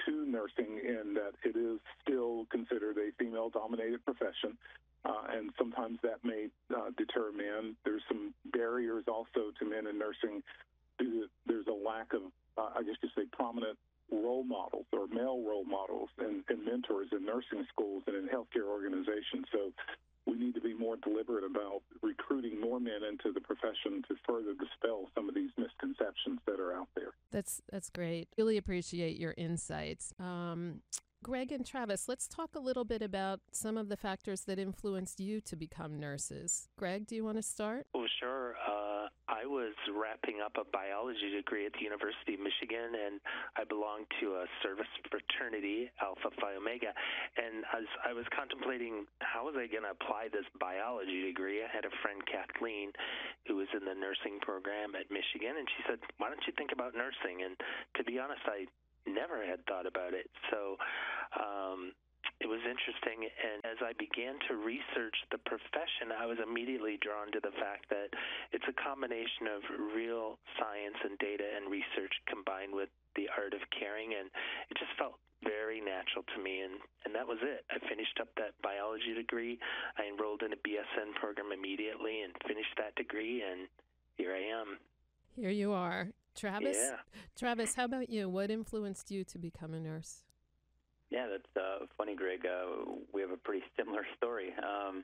to 0.06 0.26
nursing 0.26 0.80
in 0.84 1.14
that 1.16 1.34
it 1.44 1.58
is 1.58 1.80
still 2.02 2.46
considered 2.50 2.98
a 2.98 3.12
female 3.18 3.50
dominated 3.50 4.04
profession. 4.06 4.58
Uh, 5.06 5.38
and 5.38 5.52
sometimes 5.58 6.00
that 6.04 6.24
may 6.24 6.48
uh, 6.76 6.90
deter 6.98 7.32
men. 7.32 7.76
There's 7.86 8.02
some 8.08 8.34
barriers 8.52 9.06
also 9.08 9.52
to 9.60 9.66
men 9.66 9.88
in 9.88 9.98
nursing. 9.98 10.44
There's 11.00 11.68
a 11.68 11.74
lack 11.74 12.14
of, 12.14 12.24
uh, 12.58 12.70
I 12.76 12.84
guess 12.84 12.96
you 13.02 13.10
say, 13.16 13.24
prominent 13.32 13.78
role 14.12 14.44
models 14.44 14.86
or 14.92 15.08
male 15.08 15.44
role 15.46 15.66
models 15.66 16.10
and, 16.18 16.44
and 16.50 16.66
mentors 16.66 17.10
in 17.12 17.26
nursing 17.26 17.66
schools 17.72 18.04
and 18.08 18.16
in 18.16 18.28
healthcare 18.28 18.68
organizations. 18.68 19.46
So 19.52 19.72
we 20.26 20.38
we 20.38 20.46
need 20.46 20.56
to 20.56 20.62
be 20.62 20.74
more 20.74 20.98
deliberate 20.98 21.44
about 21.44 21.82
recruiting 22.02 22.60
more 22.62 22.80
men 22.80 23.02
into 23.10 23.32
the 23.34 23.42
profession 23.42 24.04
to 24.08 24.16
further 24.26 24.54
dispel 24.54 25.10
some 25.16 25.28
of 25.28 25.36
these 25.36 25.50
misconceptions 25.58 26.40
that 26.46 26.60
are 26.60 26.74
out 26.74 26.88
there. 26.96 27.14
That's 27.78 27.92
great. 27.92 28.28
Really 28.40 28.58
appreciate 28.58 29.20
your 29.20 29.36
insights. 29.38 30.12
Um, 30.20 30.82
Greg 31.22 31.52
and 31.52 31.64
Travis, 31.64 32.08
let's 32.08 32.28
talk 32.28 32.56
a 32.56 32.60
little 32.60 32.86
bit 32.86 33.04
about 33.04 33.40
some 33.52 33.78
of 33.78 33.88
the 33.88 33.96
factors 33.96 34.42
that 34.46 34.58
influenced 34.58 35.20
you 35.20 35.42
to 35.42 35.56
become 35.56 36.00
nurses. 36.00 36.70
Greg, 36.76 37.06
do 37.06 37.16
you 37.16 37.24
want 37.24 37.38
to 37.38 37.44
start? 37.44 37.86
Oh, 37.94 38.08
sure. 38.20 38.56
Uh, 38.68 39.10
I 39.28 39.46
was 39.46 39.76
wrapping 39.94 40.40
up 40.44 40.54
a 40.58 40.66
biology 40.66 41.30
degree 41.36 41.68
at 41.68 41.74
the 41.74 41.84
University 41.84 42.34
of 42.34 42.40
Michigan, 42.40 42.98
and 43.06 43.22
I 43.56 43.64
belonged 43.98 44.12
to 44.22 44.42
a 44.42 44.46
service 44.62 44.90
fraternity, 45.10 45.90
Alpha 46.02 46.30
Phi 46.40 46.56
Omega. 46.56 46.94
And 47.38 47.66
as 47.74 47.86
I 48.06 48.14
was 48.14 48.26
contemplating 48.36 49.06
how 49.20 49.46
was 49.46 49.56
I 49.58 49.66
going 49.68 49.84
to 49.84 49.94
apply 49.94 50.30
this 50.30 50.46
biology 50.60 51.26
degree, 51.26 51.64
I 51.64 51.70
had 51.74 51.86
a 51.86 51.94
friend, 52.02 52.22
Kathleen, 52.26 52.94
who 53.48 53.58
was 53.58 53.68
in 53.74 53.86
the 53.86 53.98
nursing 53.98 54.40
program 54.42 54.94
at 54.94 55.10
Michigan, 55.10 55.58
and 55.58 55.68
she 55.78 55.82
said, 55.90 56.00
"Why 56.18 56.30
don't 56.30 56.42
you 56.46 56.54
think 56.58 56.72
about 56.72 56.94
nursing?" 56.94 57.42
And 57.42 57.58
to 57.98 58.04
be 58.04 58.20
honest, 58.20 58.42
I 58.46 58.70
never 59.10 59.46
had 59.46 59.66
thought 59.66 59.88
about 59.88 60.14
it. 60.14 60.30
So 60.52 60.78
um, 61.40 61.94
it 62.40 62.46
was 62.46 62.62
interesting. 62.66 63.26
And 63.26 63.66
as 63.66 63.82
I 63.82 63.98
began 63.98 64.38
to 64.50 64.62
research 64.62 65.18
the 65.34 65.42
profession, 65.42 66.14
I 66.14 66.30
was 66.30 66.38
immediately 66.38 67.02
drawn 67.02 67.34
to 67.34 67.42
the 67.42 67.54
fact 67.58 67.90
that 67.90 68.14
it's 68.54 68.68
a 68.70 68.76
combination 68.78 69.50
of 69.50 69.62
real 69.96 70.38
science 70.58 70.98
and 71.02 71.18
data 71.18 71.46
and 71.46 71.70
research 71.72 72.14
combined 72.30 72.74
with 72.74 72.90
the 73.18 73.26
art 73.34 73.58
of 73.58 73.62
caring. 73.74 74.14
And 74.14 74.30
it 74.70 74.78
just 74.78 74.94
felt 74.98 75.18
very 75.46 75.78
natural 75.78 76.26
to 76.34 76.42
me 76.42 76.66
and 76.66 76.82
and 77.06 77.14
that 77.14 77.28
was 77.28 77.38
it 77.46 77.62
i 77.70 77.78
finished 77.88 78.18
up 78.20 78.28
that 78.42 78.58
biology 78.64 79.14
degree 79.14 79.60
i 79.96 80.02
enrolled 80.10 80.42
in 80.42 80.52
a 80.52 80.58
bsn 80.66 81.14
program 81.14 81.54
immediately 81.54 82.26
and 82.26 82.34
finished 82.48 82.74
that 82.76 82.90
degree 82.96 83.46
and 83.46 83.70
here 84.18 84.34
i 84.34 84.42
am 84.42 84.80
here 85.36 85.52
you 85.52 85.72
are 85.74 86.10
Travis? 86.38 86.78
Yeah. 86.80 86.98
Travis, 87.36 87.74
how 87.74 87.86
about 87.86 88.10
you? 88.10 88.30
What 88.30 88.52
influenced 88.52 89.10
you 89.10 89.24
to 89.26 89.40
become 89.40 89.74
a 89.74 89.80
nurse? 89.80 90.24
Yeah, 91.10 91.28
that's 91.32 91.54
uh, 91.56 91.86
funny, 91.98 92.16
Greg. 92.16 92.46
Uh, 92.46 93.00
we 93.14 93.22
have 93.22 93.32
a 93.32 93.38
pretty 93.38 93.64
similar 93.78 94.06
story. 94.18 94.54
Um, 94.60 95.04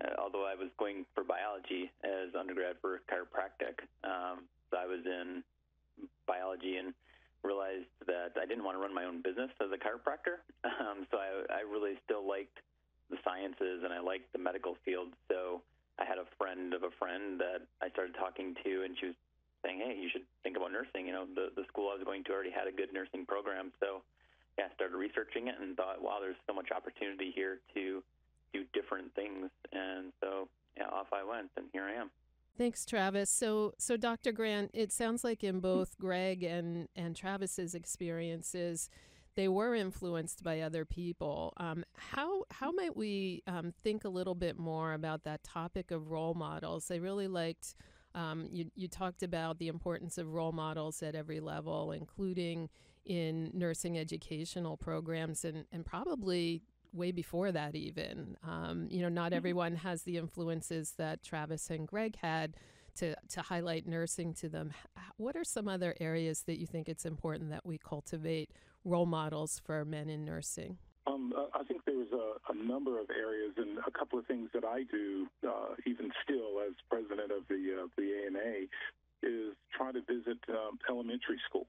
uh, 0.00 0.16
although 0.18 0.46
I 0.46 0.54
was 0.54 0.68
going 0.78 1.04
for 1.14 1.24
biology 1.24 1.92
as 2.02 2.34
undergrad 2.38 2.76
for 2.80 3.00
chiropractic, 3.10 3.84
um, 4.04 4.48
so 4.70 4.78
I 4.80 4.86
was 4.86 5.04
in 5.04 5.44
biology 6.26 6.76
and 6.76 6.94
realized 7.44 7.90
that 8.06 8.32
I 8.40 8.46
didn't 8.46 8.64
want 8.64 8.76
to 8.76 8.80
run 8.80 8.94
my 8.94 9.04
own 9.04 9.20
business 9.20 9.50
as 9.60 9.68
a 9.72 9.78
chiropractor. 9.78 10.40
Um, 10.82 11.06
so 11.10 11.18
I, 11.18 11.58
I 11.58 11.60
really 11.62 11.94
still 12.04 12.26
liked 12.26 12.58
the 13.10 13.18
sciences 13.22 13.82
and 13.84 13.92
I 13.92 14.00
liked 14.00 14.32
the 14.32 14.38
medical 14.38 14.76
field. 14.84 15.14
So 15.30 15.62
I 15.98 16.04
had 16.04 16.18
a 16.18 16.26
friend 16.38 16.72
of 16.74 16.82
a 16.82 16.90
friend 16.98 17.38
that 17.38 17.66
I 17.82 17.90
started 17.90 18.14
talking 18.14 18.54
to, 18.64 18.70
and 18.82 18.96
she 18.98 19.06
was 19.12 19.18
saying, 19.62 19.78
"Hey, 19.78 19.98
you 20.00 20.08
should 20.10 20.26
think 20.42 20.56
about 20.56 20.72
nursing." 20.72 21.06
You 21.06 21.12
know, 21.12 21.26
the 21.26 21.50
the 21.54 21.66
school 21.68 21.90
I 21.90 21.94
was 21.98 22.04
going 22.04 22.24
to 22.24 22.32
already 22.32 22.50
had 22.50 22.66
a 22.66 22.72
good 22.74 22.90
nursing 22.92 23.26
program, 23.26 23.70
so 23.78 24.02
yeah, 24.58 24.64
I 24.70 24.74
started 24.74 24.96
researching 24.96 25.48
it 25.48 25.54
and 25.60 25.76
thought, 25.76 26.02
"Wow, 26.02 26.18
there's 26.20 26.36
so 26.46 26.54
much 26.54 26.70
opportunity 26.70 27.32
here 27.34 27.60
to 27.74 28.02
do 28.52 28.64
different 28.72 29.14
things." 29.14 29.50
And 29.72 30.12
so 30.20 30.48
yeah, 30.76 30.88
off 30.88 31.08
I 31.12 31.24
went, 31.24 31.50
and 31.56 31.66
here 31.72 31.84
I 31.84 31.94
am. 31.94 32.10
Thanks, 32.58 32.84
Travis. 32.84 33.30
So, 33.30 33.72
so 33.78 33.96
Dr. 33.96 34.30
Grant, 34.30 34.70
it 34.74 34.92
sounds 34.92 35.24
like 35.24 35.42
in 35.42 35.60
both 35.60 35.98
Greg 36.00 36.42
and 36.42 36.88
and 36.94 37.16
Travis's 37.16 37.74
experiences, 37.74 38.90
they 39.34 39.48
were 39.48 39.74
influenced 39.74 40.42
by 40.42 40.60
other 40.60 40.84
people. 40.84 41.54
Um, 41.56 41.84
how 41.96 42.44
how 42.50 42.70
might 42.70 42.96
we 42.96 43.42
um, 43.46 43.72
think 43.82 44.04
a 44.04 44.10
little 44.10 44.34
bit 44.34 44.58
more 44.58 44.92
about 44.92 45.24
that 45.24 45.42
topic 45.42 45.90
of 45.90 46.10
role 46.10 46.34
models? 46.34 46.90
I 46.90 46.96
really 46.96 47.28
liked 47.28 47.74
um, 48.14 48.48
you, 48.50 48.70
you 48.74 48.88
talked 48.88 49.22
about 49.22 49.58
the 49.58 49.68
importance 49.68 50.18
of 50.18 50.34
role 50.34 50.52
models 50.52 51.02
at 51.02 51.14
every 51.14 51.40
level, 51.40 51.92
including 51.92 52.68
in 53.04 53.50
nursing 53.52 53.98
educational 53.98 54.76
programs 54.76 55.44
and, 55.44 55.64
and 55.72 55.84
probably 55.84 56.62
way 56.92 57.10
before 57.12 57.52
that, 57.52 57.74
even. 57.74 58.36
Um, 58.46 58.86
you 58.90 59.00
know, 59.02 59.08
not 59.08 59.26
mm-hmm. 59.26 59.36
everyone 59.36 59.76
has 59.76 60.02
the 60.02 60.18
influences 60.18 60.92
that 60.98 61.22
Travis 61.22 61.70
and 61.70 61.86
Greg 61.86 62.16
had 62.16 62.54
to, 62.96 63.14
to 63.30 63.42
highlight 63.42 63.86
nursing 63.86 64.34
to 64.34 64.48
them. 64.48 64.72
What 65.16 65.36
are 65.36 65.44
some 65.44 65.68
other 65.68 65.94
areas 66.00 66.42
that 66.44 66.58
you 66.58 66.66
think 66.66 66.88
it's 66.88 67.04
important 67.04 67.50
that 67.50 67.64
we 67.64 67.78
cultivate 67.78 68.50
role 68.84 69.06
models 69.06 69.60
for 69.64 69.84
men 69.84 70.10
in 70.10 70.24
nursing? 70.24 70.78
Um, 71.06 71.32
I 71.54 71.64
think 71.64 71.84
there's 71.84 72.10
a, 72.12 72.52
a, 72.52 72.54
number 72.54 73.00
of 73.00 73.10
areas 73.10 73.54
and 73.56 73.78
a 73.78 73.90
couple 73.90 74.18
of 74.18 74.26
things 74.26 74.50
that 74.54 74.64
I 74.64 74.84
do, 74.84 75.26
uh, 75.46 75.74
even 75.84 76.10
still 76.22 76.60
as 76.66 76.74
president 76.88 77.32
of 77.32 77.46
the 77.48 77.82
uh, 77.82 77.86
the 77.96 78.26
ANA, 78.26 78.66
is 79.22 79.54
try 79.76 79.92
to 79.92 80.00
visit 80.00 80.38
um, 80.48 80.78
elementary 80.88 81.40
schools 81.48 81.66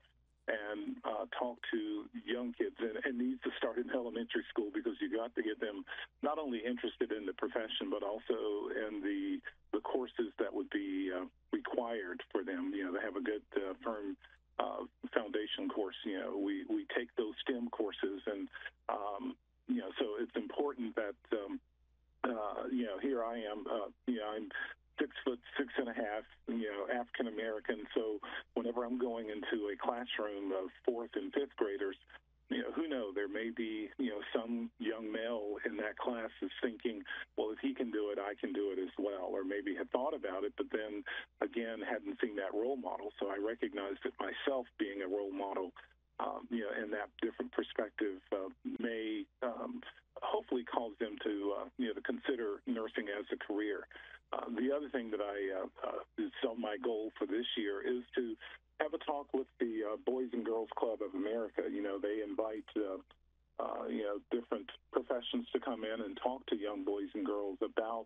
and 0.47 0.97
uh, 1.05 1.25
talk 1.37 1.57
to 1.71 2.05
young 2.25 2.53
kids. 2.53 2.75
And 2.79 2.97
it 2.99 3.15
needs 3.15 3.41
to 3.43 3.51
start 3.57 3.77
in 3.77 3.89
elementary 3.91 4.43
school 4.49 4.69
because 4.73 4.93
you 4.99 5.11
got 5.11 5.33
to 5.35 5.43
get 5.43 5.59
them 5.59 5.85
not 6.21 6.37
only 6.37 6.59
interested 6.59 7.11
in 7.11 7.25
the 7.25 7.33
profession 7.33 7.89
but 7.89 8.03
also 8.03 8.69
in 8.71 9.01
the 9.01 9.39
the 9.71 9.81
courses 9.81 10.29
that 10.39 10.53
would 10.53 10.69
be 10.69 11.09
uh, 11.09 11.25
required 11.51 12.21
for 12.31 12.43
them. 12.43 12.71
You 12.75 12.85
know, 12.85 12.93
they 12.93 13.03
have 13.03 13.15
a 13.15 13.21
good 13.21 13.41
uh, 13.55 13.73
firm 13.83 14.15
uh, 14.59 14.85
foundation 15.13 15.67
course. 15.69 15.95
You 16.05 16.19
know, 16.19 16.37
we, 16.37 16.65
we 16.69 16.85
take 16.95 17.09
those 17.17 17.33
STEM 17.41 17.69
courses, 17.69 18.21
and 18.27 18.47
um, 18.89 19.35
you 19.67 19.77
know, 19.77 19.89
so 19.99 20.05
it's 20.19 20.35
important 20.35 20.95
that 20.95 21.17
um, 21.33 21.59
uh, 22.23 22.67
you 22.71 22.85
know 22.85 22.99
here 23.01 23.23
I 23.23 23.37
am. 23.37 23.65
Uh, 23.65 23.89
you 24.07 24.17
know, 24.17 24.29
I'm 24.35 24.49
six 25.13 25.23
foot 25.23 25.39
six 25.57 25.69
and 25.77 25.89
a 25.89 25.93
half. 25.93 26.23
You 26.47 26.69
know, 26.69 26.87
African 26.93 27.27
American. 27.27 27.85
So 27.93 28.19
whenever 28.53 28.83
I'm 28.83 28.97
going 28.97 29.29
into 29.29 29.69
a 29.69 29.75
classroom 29.77 30.51
of 30.51 30.69
fourth 30.85 31.11
and 31.15 31.31
fifth 31.33 31.55
graders, 31.57 31.95
you 32.49 32.61
know, 32.61 32.71
who 32.75 32.87
knows? 32.87 33.15
There 33.15 33.27
may 33.27 33.49
be, 33.55 33.89
you 33.97 34.09
know, 34.09 34.21
some 34.35 34.69
young 34.79 35.11
male 35.11 35.57
in 35.65 35.77
that 35.77 35.97
class 35.97 36.29
is 36.41 36.51
thinking, 36.61 37.01
well, 37.37 37.51
if 37.51 37.59
he 37.61 37.73
can 37.73 37.89
do 37.91 38.11
it, 38.11 38.19
I 38.19 38.33
can 38.39 38.53
do 38.53 38.71
it 38.71 38.79
as 38.79 38.91
well, 38.97 39.29
or 39.31 39.43
maybe 39.43 39.75
had 39.75 39.89
thought 39.91 40.13
about 40.13 40.43
it, 40.43 40.53
but 40.57 40.67
then 40.71 41.03
again 41.41 41.81
hadn't 41.81 42.19
seen 42.21 42.35
that 42.37 42.53
role 42.53 42.77
model. 42.77 43.09
So 43.19 43.27
I 43.29 43.37
recognized 43.37 44.05
it 44.05 44.13
myself 44.19 44.65
being 44.77 45.01
a 45.01 45.07
role 45.07 45.31
model, 45.31 45.71
um, 46.19 46.47
you 46.49 46.61
know, 46.61 46.73
and 46.75 46.91
that 46.93 47.09
different 47.21 47.51
perspective 47.51 48.21
uh, 48.31 48.49
may 48.79 49.25
um, 49.41 49.81
hopefully 50.21 50.63
cause 50.63 50.93
them 50.99 51.15
to, 51.23 51.55
uh, 51.57 51.65
you 51.77 51.87
know, 51.87 51.93
to 51.93 52.01
consider 52.01 52.61
nursing 52.67 53.07
as 53.09 53.25
a 53.31 53.37
career. 53.37 53.87
Uh, 54.33 54.49
the 54.57 54.73
other 54.75 54.89
thing 54.89 55.11
that 55.11 55.21
I 55.21 55.61
uh, 55.61 55.87
uh, 55.87 56.01
is 56.17 56.31
on 56.47 56.59
my 56.59 56.77
goal 56.83 57.11
for 57.19 57.27
this 57.27 57.45
year 57.55 57.81
is 57.85 58.01
to 58.15 58.35
have 58.79 58.93
a 58.93 58.97
talk 58.97 59.27
with 59.33 59.47
the 59.59 59.93
uh, 59.93 59.97
Boys 60.05 60.29
and 60.33 60.43
Girls 60.43 60.69
Club 60.75 60.99
of 61.05 61.13
America. 61.13 61.61
You 61.69 61.83
know, 61.83 61.99
they 62.01 62.23
invite 62.25 62.65
you 63.89 64.03
know 64.03 64.17
different 64.31 64.69
professions 64.91 65.45
to 65.53 65.59
come 65.59 65.83
in 65.83 66.01
and 66.01 66.17
talk 66.17 66.45
to 66.47 66.55
young 66.55 66.83
boys 66.83 67.11
and 67.13 67.25
girls 67.25 67.57
about 67.61 68.05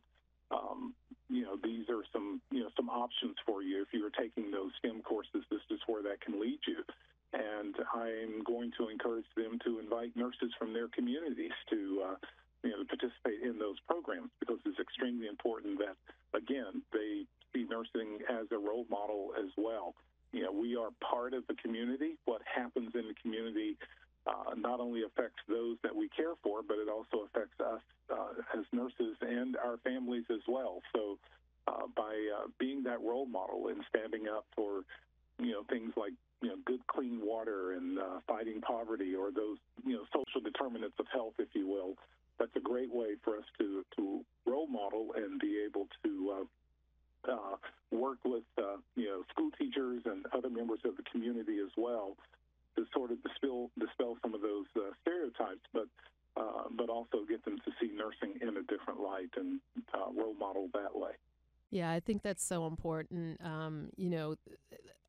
um, 0.52 0.94
you 1.30 1.44
know 1.44 1.56
these 1.64 1.88
are 1.88 2.04
some 2.12 2.42
you 2.52 2.60
know 2.60 2.70
some 2.76 2.90
options 2.90 3.36
for 3.46 3.62
you 3.64 3.82
if 3.82 3.88
you're 3.94 4.12
taking 4.12 4.52
those 4.52 4.72
STEM 4.80 5.02
courses. 5.04 5.46
This 5.50 5.64
is 5.70 5.80
where 5.88 6.04
that 6.04 6.20
can 6.20 6.42
lead 6.42 6.60
you. 6.68 6.84
And 7.34 7.76
I'm 7.94 8.44
going 8.44 8.72
to 8.80 8.90
encourage 8.90 9.28
them 9.36 9.60
to 9.66 9.80
invite 9.80 10.16
nurses 10.16 10.52
from 10.58 10.74
their 10.74 10.88
communities 10.88 11.56
to 11.70 12.04
uh, 12.04 12.16
you 12.64 12.72
know 12.72 12.84
participate 12.84 13.42
in 13.44 13.60
those 13.60 13.80
programs 13.88 14.32
because 14.40 14.60
it's 14.66 14.80
extremely 14.80 15.28
important 15.28 15.80
that 15.80 15.96
again 16.34 16.82
they 16.94 17.26
see 17.54 17.66
nursing 17.70 18.20
as 18.30 18.48
a 18.52 18.58
role 18.58 18.86
model 18.90 19.32
as 19.38 19.52
well 19.58 19.94
you 20.32 20.44
know, 20.44 20.52
we 20.52 20.76
are 20.76 20.90
part 21.02 21.34
of 21.34 21.48
the 21.48 21.56
community. 21.56 22.18
What 22.26 22.42
happens 22.44 22.92
in 22.94 23.08
the 23.08 23.14
community 23.22 23.78
uh, 24.26 24.56
not 24.58 24.80
only 24.80 25.04
affects 25.04 25.40
those 25.48 25.78
that 25.84 25.96
we 25.96 26.10
care 26.10 26.36
for, 26.44 26.62
but 26.62 26.78
it 26.78 26.90
also 26.90 27.26
affects 27.26 27.60
us 27.62 27.82
uh, 28.12 28.60
as 28.60 28.66
nurses 28.74 29.16
and 29.22 29.56
our 29.58 29.78
families 29.84 30.26
as 30.30 30.42
well. 30.48 30.82
So, 30.94 31.18
uh, 31.68 31.88
by 31.96 32.16
uh, 32.34 32.48
being 32.60 32.84
that 32.84 33.02
role 33.02 33.26
model 33.26 33.68
and 33.68 33.84
standing 33.90 34.28
up 34.28 34.46
for, 34.56 34.82
you 35.40 35.52
know, 35.52 35.64
things 35.70 35.92
like 35.98 36.14
you 36.42 36.50
know 36.50 36.56
good 36.66 36.86
clean 36.88 37.20
water 37.22 37.74
and 37.74 38.00
uh, 38.00 38.20
fighting 38.28 38.62
poverty 38.62 39.16
or 39.16 39.32
those 39.32 39.58
you 39.86 39.94
know 39.94 40.04
social 40.14 40.42
determinants 40.42 40.96
of 41.00 41.08
health, 41.12 41.34
if 41.40 41.50
you 41.54 41.68
will, 41.68 41.96
that's 42.40 42.56
a 42.56 42.60
great 42.60 42.94
way 42.94 43.16
for 43.24 43.38
us 43.38 43.46
to 43.60 43.84
to 43.98 44.24
role 44.46 44.68
model 44.68 45.14
and 45.16 45.40
be 45.40 45.64
able 45.66 45.88
to 46.04 46.46
uh, 47.28 47.32
uh, 47.32 47.56
work 47.92 48.20
with 48.26 48.44
uh, 48.58 48.78
you 48.96 49.06
know 49.06 49.24
school 49.32 49.50
teachers 49.58 50.02
and 50.06 50.26
other 50.34 50.50
members 50.50 50.80
of 50.86 50.96
the 50.98 51.04
community 51.12 51.58
as 51.60 51.72
well 51.78 52.16
to 52.76 52.86
sort 52.94 53.12
of 53.12 53.18
dispel 53.24 53.70
dispel 53.80 54.18
some 54.22 54.34
of 54.34 54.42
those 54.42 54.66
uh, 54.76 54.92
stereotypes, 55.02 55.66
but 55.74 55.88
uh, 56.38 56.64
but 56.72 56.90
also 56.90 57.26
get 57.28 57.44
them 57.46 57.58
to 57.66 57.72
see 57.82 57.92
nursing 57.94 58.40
in 58.42 58.50
a 58.58 58.64
different 58.64 59.00
light 59.00 59.32
and 59.36 59.60
uh, 59.94 60.12
role 60.16 60.36
model 60.36 60.70
that 60.74 60.96
way. 60.96 61.12
Yeah, 61.72 61.92
I 61.92 62.00
think 62.00 62.22
that's 62.22 62.44
so 62.44 62.68
important. 62.68 63.44
Um, 63.44 63.90
you 63.98 64.10
know, 64.10 64.36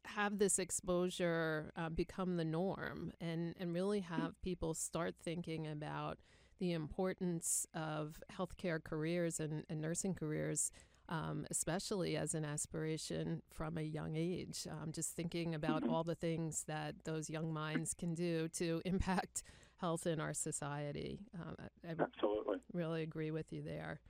have 0.05 0.39
this 0.39 0.59
exposure 0.59 1.73
uh, 1.77 1.91
become 1.91 2.37
the 2.37 2.45
norm, 2.45 3.13
and 3.21 3.55
and 3.61 3.75
really 3.75 4.01
have 4.01 4.41
people 4.43 4.75
start 4.75 5.15
thinking 5.23 5.67
about 5.67 6.19
the 6.59 6.73
importance 6.73 7.67
of 7.75 8.23
healthcare 8.37 8.83
careers 8.83 9.41
and, 9.41 9.65
and 9.69 9.81
nursing 9.81 10.15
careers 10.15 10.71
um, 11.09 11.47
especially 11.51 12.17
as 12.17 12.35
an 12.35 12.45
aspiration 12.45 13.43
from 13.51 13.79
a 13.79 13.83
young 13.83 14.15
age. 14.15 14.67
Um, 14.71 14.93
just 14.93 15.15
thinking 15.15 15.55
about 15.55 15.83
mm-hmm. 15.83 15.93
all 15.93 16.05
the 16.05 16.15
things 16.15 16.65
that 16.69 16.97
those 17.05 17.31
young 17.31 17.53
minds 17.53 17.95
can 17.95 18.15
do 18.15 18.49
to 18.49 18.83
impact 18.85 19.43
health 19.77 20.07
in 20.07 20.21
our 20.21 20.35
society. 20.35 21.21
Um, 21.35 21.57
I, 21.59 21.89
I 21.89 21.95
Absolutely. 21.99 22.59
Really 22.73 23.03
agree 23.03 23.31
with 23.31 23.53
you 23.53 23.63
there. 23.63 24.01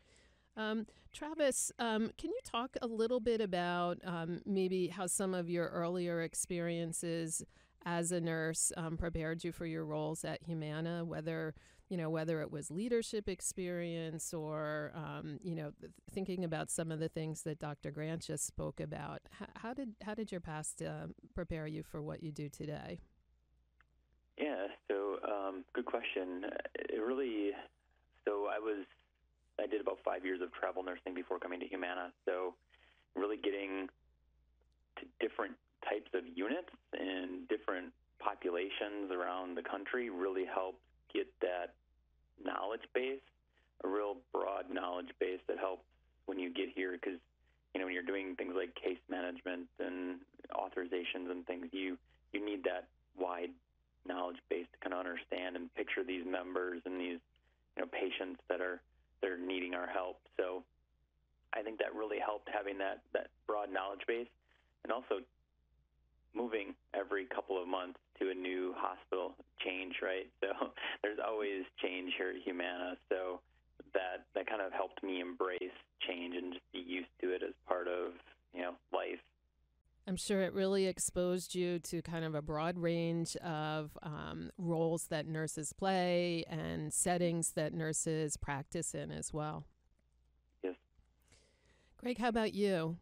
Um, 0.57 0.87
Travis, 1.13 1.71
um, 1.79 2.11
can 2.19 2.31
you 2.31 2.41
talk 2.45 2.77
a 2.83 2.87
little 2.87 3.21
bit 3.21 3.41
about 3.41 3.99
um, 4.05 4.41
maybe 4.45 4.89
how 4.89 5.07
some 5.07 5.35
of 5.35 5.49
your 5.49 5.69
earlier 5.69 6.23
experiences 6.23 7.45
as 7.85 8.11
a 8.11 8.21
nurse 8.21 8.73
um, 8.77 8.97
prepared 8.97 9.45
you 9.45 9.53
for 9.53 9.67
your 9.67 9.85
roles 9.85 10.25
at 10.25 10.43
Humana, 10.43 11.05
whether 11.05 11.55
you 11.89 11.97
know, 11.97 12.11
whether 12.11 12.41
it 12.41 12.51
was 12.51 12.71
leadership 12.71 13.29
experience 13.29 14.35
or, 14.35 14.93
um, 14.95 15.39
you 15.43 15.55
know, 15.55 15.73
th- 15.81 15.93
thinking 16.13 16.45
about 16.45 16.71
some 16.71 16.93
of 16.93 17.01
the 17.01 17.09
things 17.09 17.43
that 17.43 17.59
Dr. 17.59 17.91
Grant 17.91 18.23
just 18.23 18.47
spoke 18.47 18.81
about. 18.81 19.23
H- 19.41 19.49
how 19.57 19.73
did 19.73 19.95
how 20.03 20.15
did 20.15 20.31
your 20.31 20.41
past 20.41 20.83
uh, 20.83 21.07
prepare 21.35 21.67
you 21.67 21.83
for 21.83 22.03
what 22.03 22.23
you 22.23 22.31
do 22.31 22.49
today? 22.49 23.01
Yeah, 24.37 24.69
so 24.87 25.19
um, 25.27 25.65
good 25.75 25.87
question. 25.87 26.45
It 26.75 27.01
really, 27.01 27.51
so 28.25 28.47
I 28.47 28.59
was, 28.61 28.87
I 29.59 29.67
did 29.67 29.81
about 29.81 29.99
five 30.05 30.25
years 30.25 30.41
of 30.41 30.53
travel 30.53 30.83
nursing 30.85 31.15
before 31.15 31.41
coming 31.41 31.59
to 31.61 31.67
Humana. 31.67 32.13
So 32.25 32.55
really 33.17 33.37
getting 33.37 33.89
to 34.99 35.07
different 35.19 35.55
types 35.89 36.11
of 36.15 36.23
units 36.37 36.71
and 36.93 37.49
different 37.49 37.93
populations 38.21 39.11
around 39.11 39.57
the 39.57 39.63
country 39.63 40.11
really 40.11 40.45
helped 40.45 40.83
get 41.13 41.27
that 41.41 41.75
knowledge 42.43 42.87
base, 42.95 43.21
a 43.85 43.89
real 43.89 44.17
broad 44.33 44.67
knowledge 44.71 45.11
base 45.21 45.41
that 45.49 45.59
helps 45.59 45.85
when 46.27 46.39
you 46.39 46.53
get 46.53 46.69
here 46.75 46.93
because 46.93 47.19
you 47.75 47.81
know 47.81 47.87
when 47.87 47.95
you're 47.95 48.03
doing 48.03 48.35
things 48.37 48.55
like 48.57 48.75
case 48.75 48.99
management 49.09 49.67
and 49.79 50.21
authorizations 50.53 51.31
and 51.31 51.47
things 51.47 51.67
you 51.73 51.97
you 52.33 52.45
need 52.45 52.65
that 52.65 52.89
wide 53.19 53.51
knowledge 54.07 54.37
base 54.49 54.67
to 54.73 54.79
kind 54.81 54.93
of 54.93 55.01
understand 55.01 55.57
and 55.57 55.73
picture 55.75 56.05
these 56.05 56.25
members 56.27 56.81
and 56.85 57.01
these 57.01 57.21
you 57.77 57.83
know 57.83 57.89
patients 57.93 58.41
that 58.49 58.61
are 58.61 58.81
that 59.21 59.31
are 59.31 59.39
needing 59.39 59.75
our 59.75 59.87
help. 59.87 60.21
So 60.37 60.63
I 61.55 61.63
think 61.63 61.79
that 61.79 61.95
really 61.95 62.19
helped 62.19 62.49
having 62.53 62.79
that 62.79 63.01
that 63.13 63.29
broad 63.47 63.73
knowledge 63.73 64.03
base. 64.07 64.29
And 64.85 64.93
also 64.93 65.21
moving 66.35 66.75
every 66.95 67.27
couple 67.27 67.61
of 67.61 67.67
months 67.69 67.99
to 68.21 68.31
a 68.31 68.35
new 68.35 68.75
hospital 68.77 69.35
change, 69.65 69.97
right? 70.03 70.27
So 70.41 70.71
there's 71.03 71.19
always 71.25 71.65
change 71.83 72.13
here 72.17 72.31
at 72.31 72.43
Humana. 72.45 72.97
So 73.09 73.41
that 73.95 74.25
that 74.35 74.47
kind 74.47 74.63
of 74.63 74.73
helped 74.73 75.03
me 75.03 75.21
embrace 75.21 75.77
change 76.07 76.35
and 76.37 76.53
just 76.53 76.73
be 76.73 76.81
used 76.81 77.11
to 77.23 77.35
it 77.35 77.43
as 77.43 77.55
part 77.67 77.89
of 77.89 78.13
you 78.55 78.63
know 78.63 78.73
life. 78.93 79.21
I'm 80.07 80.17
sure 80.17 80.41
it 80.41 80.55
really 80.55 80.87
exposed 80.87 81.55
you 81.55 81.79
to 81.81 82.01
kind 82.01 82.25
of 82.25 82.35
a 82.35 82.41
broad 82.41 82.79
range 82.79 83.37
of 83.37 83.91
um, 84.03 84.51
roles 84.57 85.09
that 85.09 85.27
nurses 85.27 85.75
play 85.75 86.45
and 86.49 86.91
settings 86.95 87.51
that 87.51 87.75
nurses 87.75 88.39
practice 88.39 88.95
in 88.95 89.11
as 89.11 89.35
well. 89.35 89.65
Yes. 90.63 90.77
Greg, 91.99 92.17
how 92.17 92.29
about 92.29 92.55
you? 92.55 92.97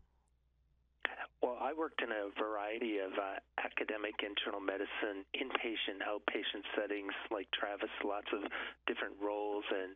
Worked 1.76 2.00
in 2.00 2.08
a 2.08 2.32
variety 2.40 2.98
of 3.04 3.12
uh, 3.12 3.36
academic 3.60 4.24
internal 4.24 4.64
medicine, 4.64 5.28
inpatient, 5.36 6.00
outpatient 6.08 6.64
settings 6.72 7.12
like 7.30 7.46
Travis, 7.52 7.92
lots 8.00 8.32
of 8.32 8.48
different 8.88 9.12
roles 9.20 9.62
and 9.68 9.92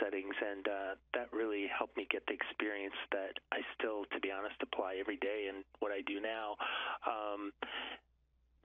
settings, 0.00 0.32
and 0.40 0.64
uh, 0.64 0.92
that 1.12 1.28
really 1.30 1.68
helped 1.68 1.96
me 2.00 2.08
get 2.10 2.24
the 2.24 2.32
experience 2.32 2.96
that 3.12 3.36
I 3.52 3.60
still, 3.76 4.08
to 4.16 4.18
be 4.24 4.32
honest, 4.32 4.56
apply 4.64 4.96
every 4.96 5.20
day 5.20 5.52
in 5.52 5.60
what 5.84 5.92
I 5.92 6.00
do 6.08 6.24
now. 6.24 6.56
Um, 7.04 7.52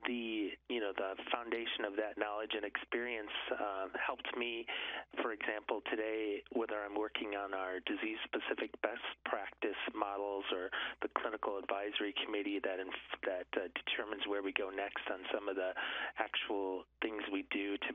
the 0.07 0.53
you 0.69 0.79
know 0.79 0.93
the 0.95 1.17
foundation 1.31 1.85
of 1.85 1.95
that 1.97 2.17
knowledge 2.17 2.53
and 2.55 2.65
experience 2.65 3.33
uh, 3.51 3.87
helped 3.97 4.29
me. 4.37 4.65
For 5.21 5.33
example, 5.33 5.81
today, 5.89 6.43
whether 6.53 6.79
I'm 6.79 6.95
working 6.97 7.35
on 7.35 7.53
our 7.53 7.79
disease 7.85 8.19
specific 8.25 8.71
best 8.81 9.03
practice 9.25 9.79
models 9.93 10.45
or 10.53 10.69
the 11.01 11.09
clinical 11.17 11.57
advisory 11.57 12.13
committee 12.23 12.59
that 12.63 12.79
inf- 12.79 13.19
that 13.25 13.49
uh, 13.57 13.67
determines 13.73 14.23
where 14.27 14.43
we 14.43 14.53
go 14.53 14.69
next 14.69 15.05
on 15.11 15.21
some 15.33 15.49
of 15.49 15.55
the 15.55 15.73
actual 16.19 16.85
things 17.01 17.21
we 17.31 17.45
do 17.51 17.77
to 17.85 17.91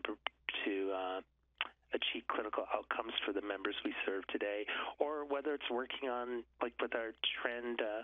to 0.64 0.74
uh, 0.92 1.20
achieve 2.00 2.24
clinical 2.32 2.64
outcomes 2.72 3.12
for 3.24 3.32
the 3.32 3.44
members 3.44 3.76
we 3.84 3.92
serve 4.08 4.26
today, 4.28 4.64
or 4.98 5.28
whether 5.28 5.54
it's 5.54 5.68
working 5.70 6.08
on, 6.08 6.42
like 6.62 6.74
with 6.80 6.94
our 6.96 7.12
trend 7.40 7.80
uh, 7.80 8.02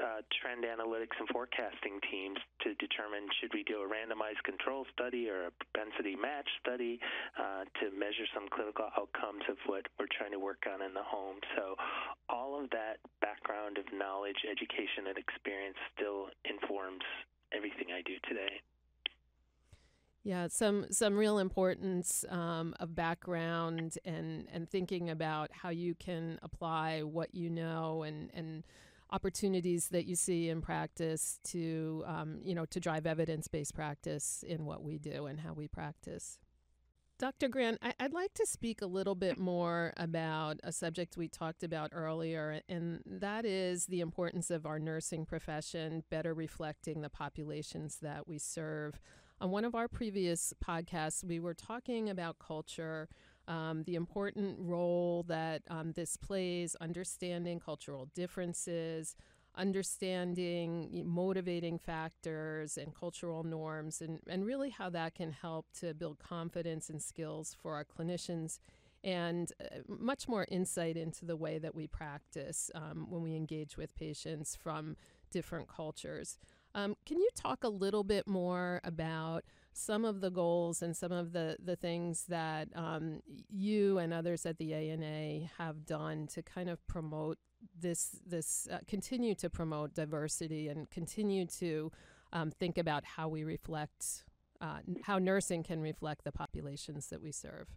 uh, 0.00 0.20
trend 0.40 0.64
analytics 0.64 1.12
and 1.20 1.28
forecasting 1.28 2.00
teams 2.08 2.40
to 2.64 2.72
determine 2.80 3.28
should 3.40 3.52
we 3.52 3.62
do 3.64 3.84
a 3.84 3.88
randomized 3.88 4.40
control 4.44 4.86
study 4.92 5.28
or 5.28 5.48
a 5.48 5.52
propensity 5.52 6.16
match 6.16 6.48
study 6.64 6.96
uh, 7.36 7.68
to 7.76 7.92
measure 7.92 8.24
some 8.32 8.48
clinical 8.48 8.88
outcomes 8.96 9.44
of 9.52 9.56
what 9.68 9.84
we're 10.00 10.08
trying 10.16 10.32
to 10.32 10.40
work 10.40 10.64
on 10.64 10.80
in 10.80 10.94
the 10.94 11.04
home. 11.04 11.36
So 11.56 11.76
all 12.28 12.56
of 12.56 12.70
that 12.70 13.04
background 13.20 13.76
of 13.76 13.84
knowledge, 13.92 14.40
education, 14.48 15.12
and 15.12 15.18
experience 15.18 15.76
still 15.92 16.32
informs 16.48 17.04
everything 17.52 17.92
I 17.92 18.00
do 18.00 18.16
today. 18.24 18.64
Yeah, 20.24 20.46
some 20.48 20.86
some 20.90 21.16
real 21.16 21.38
importance 21.38 22.24
um, 22.28 22.74
of 22.78 22.94
background 22.94 23.98
and 24.04 24.46
and 24.52 24.70
thinking 24.70 25.10
about 25.10 25.50
how 25.52 25.70
you 25.70 25.94
can 25.96 26.38
apply 26.42 27.00
what 27.00 27.34
you 27.34 27.50
know 27.50 28.04
and 28.04 28.30
and 28.32 28.62
opportunities 29.10 29.88
that 29.88 30.06
you 30.06 30.14
see 30.14 30.48
in 30.48 30.62
practice 30.62 31.40
to 31.44 32.04
um, 32.06 32.38
you 32.44 32.54
know 32.54 32.64
to 32.66 32.78
drive 32.78 33.04
evidence 33.04 33.48
based 33.48 33.74
practice 33.74 34.44
in 34.46 34.64
what 34.64 34.84
we 34.84 34.96
do 34.96 35.26
and 35.26 35.40
how 35.40 35.52
we 35.54 35.66
practice. 35.66 36.38
Dr. 37.18 37.46
Grant, 37.46 37.78
I, 37.82 37.94
would 38.02 38.12
like 38.12 38.34
to 38.34 38.46
speak 38.46 38.82
a 38.82 38.86
little 38.86 39.14
bit 39.14 39.38
more 39.38 39.92
about 39.96 40.58
a 40.64 40.72
subject 40.72 41.16
we 41.16 41.28
talked 41.28 41.62
about 41.62 41.92
earlier, 41.94 42.60
and 42.68 43.00
that 43.06 43.44
is 43.44 43.86
the 43.86 44.00
importance 44.00 44.50
of 44.50 44.66
our 44.66 44.80
nursing 44.80 45.24
profession 45.24 46.02
better 46.10 46.34
reflecting 46.34 47.00
the 47.00 47.08
populations 47.08 47.98
that 48.02 48.26
we 48.26 48.38
serve. 48.38 49.00
On 49.42 49.50
one 49.50 49.64
of 49.64 49.74
our 49.74 49.88
previous 49.88 50.54
podcasts, 50.64 51.24
we 51.24 51.40
were 51.40 51.52
talking 51.52 52.08
about 52.08 52.38
culture, 52.38 53.08
um, 53.48 53.82
the 53.82 53.96
important 53.96 54.56
role 54.60 55.24
that 55.26 55.62
um, 55.68 55.90
this 55.94 56.16
plays, 56.16 56.76
understanding 56.80 57.58
cultural 57.58 58.08
differences, 58.14 59.16
understanding 59.56 61.02
motivating 61.04 61.76
factors 61.76 62.78
and 62.78 62.94
cultural 62.94 63.42
norms, 63.42 64.00
and, 64.00 64.20
and 64.28 64.46
really 64.46 64.70
how 64.70 64.88
that 64.90 65.16
can 65.16 65.32
help 65.32 65.66
to 65.80 65.92
build 65.92 66.20
confidence 66.20 66.88
and 66.88 67.02
skills 67.02 67.56
for 67.60 67.74
our 67.74 67.84
clinicians 67.84 68.60
and 69.02 69.52
uh, 69.60 69.78
much 69.88 70.28
more 70.28 70.46
insight 70.52 70.96
into 70.96 71.24
the 71.24 71.34
way 71.34 71.58
that 71.58 71.74
we 71.74 71.88
practice 71.88 72.70
um, 72.76 73.06
when 73.10 73.22
we 73.22 73.34
engage 73.34 73.76
with 73.76 73.92
patients 73.96 74.54
from 74.54 74.96
different 75.32 75.66
cultures. 75.66 76.38
Um, 76.74 76.96
can 77.04 77.18
you 77.18 77.28
talk 77.34 77.64
a 77.64 77.68
little 77.68 78.04
bit 78.04 78.26
more 78.26 78.80
about 78.84 79.44
some 79.72 80.04
of 80.04 80.20
the 80.20 80.30
goals 80.30 80.82
and 80.82 80.96
some 80.96 81.12
of 81.12 81.32
the, 81.32 81.56
the 81.62 81.76
things 81.76 82.24
that 82.28 82.68
um, 82.74 83.20
you 83.50 83.98
and 83.98 84.12
others 84.12 84.46
at 84.46 84.58
the 84.58 84.74
ANA 84.74 85.48
have 85.58 85.86
done 85.86 86.26
to 86.28 86.42
kind 86.42 86.68
of 86.68 86.86
promote 86.86 87.38
this, 87.78 88.16
this 88.26 88.68
uh, 88.72 88.78
continue 88.86 89.34
to 89.36 89.48
promote 89.48 89.94
diversity 89.94 90.68
and 90.68 90.90
continue 90.90 91.46
to 91.46 91.90
um, 92.32 92.50
think 92.50 92.78
about 92.78 93.04
how 93.04 93.28
we 93.28 93.44
reflect, 93.44 94.24
uh, 94.60 94.78
how 95.02 95.18
nursing 95.18 95.62
can 95.62 95.80
reflect 95.80 96.24
the 96.24 96.32
populations 96.32 97.08
that 97.08 97.22
we 97.22 97.32
serve? 97.32 97.68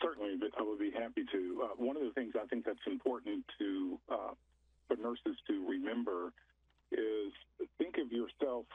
Certainly, 0.00 0.36
but 0.40 0.50
I 0.58 0.62
would 0.62 0.78
be 0.78 0.90
happy 0.90 1.24
to. 1.30 1.62
Uh, 1.64 1.68
one 1.76 1.96
of 1.96 2.02
the 2.02 2.10
things 2.10 2.32
I 2.40 2.46
think 2.46 2.64
that's 2.64 2.78
important 2.86 3.44
to 3.58 3.98
uh, 4.10 4.34
for 4.88 4.96
nurses 4.96 5.36
to 5.46 5.66
remember 5.68 6.32
is 6.92 7.32
think 7.78 7.98
of 7.98 8.12
yourself 8.12 8.66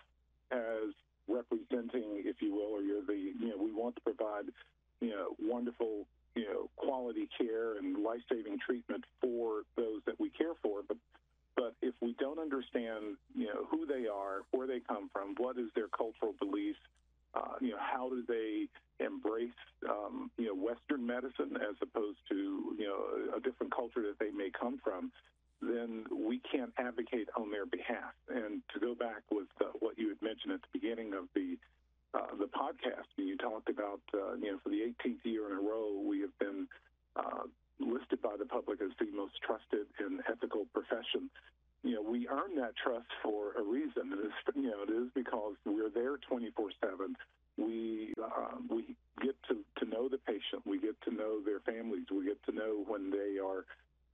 as 0.51 0.93
representing, 1.27 2.23
if 2.25 2.41
you 2.41 2.53
will, 2.53 2.71
or 2.71 2.81
you're 2.81 3.05
the, 3.05 3.13
you 3.13 3.49
know, 3.49 3.57
we 3.57 3.71
want 3.71 3.95
to 3.95 4.01
provide, 4.01 4.45
you 5.01 5.09
know, 5.09 5.35
wonderful, 5.41 6.05
you 6.35 6.45
know, 6.45 6.69
quality 6.75 7.27
care 7.37 7.77
and 7.77 8.03
life 8.03 8.21
saving 8.31 8.57
treatment 8.65 9.03
for 9.21 9.63
those 9.75 10.01
that 10.05 10.19
we 10.19 10.29
care 10.29 10.53
for. 10.61 10.81
But, 10.87 10.97
but 11.55 11.73
if 11.81 11.95
we 12.01 12.15
don't 12.19 12.39
understand, 12.39 13.17
you 13.35 13.47
know, 13.47 13.65
who 13.69 13.85
they 13.85 14.07
are, 14.07 14.41
where 14.51 14.67
they 14.67 14.79
come 14.79 15.09
from, 15.11 15.35
what 15.37 15.57
is 15.57 15.67
their 15.75 15.87
cultural 15.87 16.33
beliefs, 16.39 16.79
uh, 17.33 17.55
you 17.59 17.71
know, 17.71 17.79
how 17.79 18.09
do 18.09 18.23
they 18.27 18.67
embrace, 19.03 19.49
um, 19.89 20.31
you 20.37 20.45
know, 20.45 20.55
Western 20.55 21.05
medicine 21.05 21.57
as 21.57 21.75
opposed 21.81 22.19
to, 22.29 22.75
you 22.79 22.85
know, 22.87 23.35
a 23.35 23.39
different 23.41 23.75
culture 23.75 24.01
that 24.01 24.17
they 24.19 24.31
may 24.31 24.49
come 24.49 24.79
from, 24.83 25.11
then 25.61 26.05
we 26.11 26.39
can't 26.51 26.73
advocate 26.77 27.29
on 27.35 27.51
their 27.51 27.65
behalf. 27.65 28.13
And 28.29 28.61
to 28.73 28.79
go 28.79 28.95
back 28.95 29.23
with 29.31 29.47
uh, 29.61 29.65
what 29.79 29.97
you 29.97 30.09
had 30.09 30.21
mentioned 30.21 30.53
at 30.53 30.61
the 30.61 30.79
beginning 30.79 31.13
of 31.13 31.25
the 31.33 31.57
uh, 32.13 32.35
the 32.39 32.45
podcast. 32.45 33.07
You 33.17 33.37
talked 33.37 33.69
about, 33.69 33.99
uh, 34.13 34.35
you 34.35 34.51
know, 34.51 34.59
for 34.63 34.69
the 34.69 34.79
18th 34.79 35.23
year 35.23 35.47
in 35.47 35.57
a 35.57 35.61
row, 35.61 36.01
we 36.05 36.21
have 36.21 36.37
been 36.39 36.67
uh, 37.15 37.43
listed 37.79 38.21
by 38.21 38.35
the 38.39 38.45
public 38.45 38.81
as 38.81 38.91
the 38.99 39.11
most 39.15 39.33
trusted 39.45 39.87
and 39.99 40.21
ethical 40.29 40.65
profession. 40.73 41.29
You 41.83 41.95
know, 41.95 42.01
we 42.01 42.27
earn 42.27 42.55
that 42.55 42.73
trust 42.81 43.07
for 43.21 43.53
a 43.59 43.61
reason. 43.61 44.13
It 44.13 44.25
is, 44.25 44.33
you 44.55 44.71
know, 44.71 44.83
it 44.87 44.89
is 44.89 45.09
because 45.13 45.55
we're 45.65 45.89
there 45.89 46.17
24/7. 46.17 47.15
We 47.57 48.13
uh, 48.21 48.57
we 48.69 48.95
get 49.21 49.35
to, 49.49 49.57
to 49.79 49.85
know 49.89 50.09
the 50.09 50.17
patient. 50.17 50.65
We 50.65 50.79
get 50.79 50.99
to 51.03 51.11
know 51.11 51.41
their 51.43 51.59
families. 51.59 52.05
We 52.11 52.25
get 52.25 52.41
to 52.45 52.51
know 52.51 52.83
when 52.87 53.11
they 53.11 53.37
are 53.39 53.65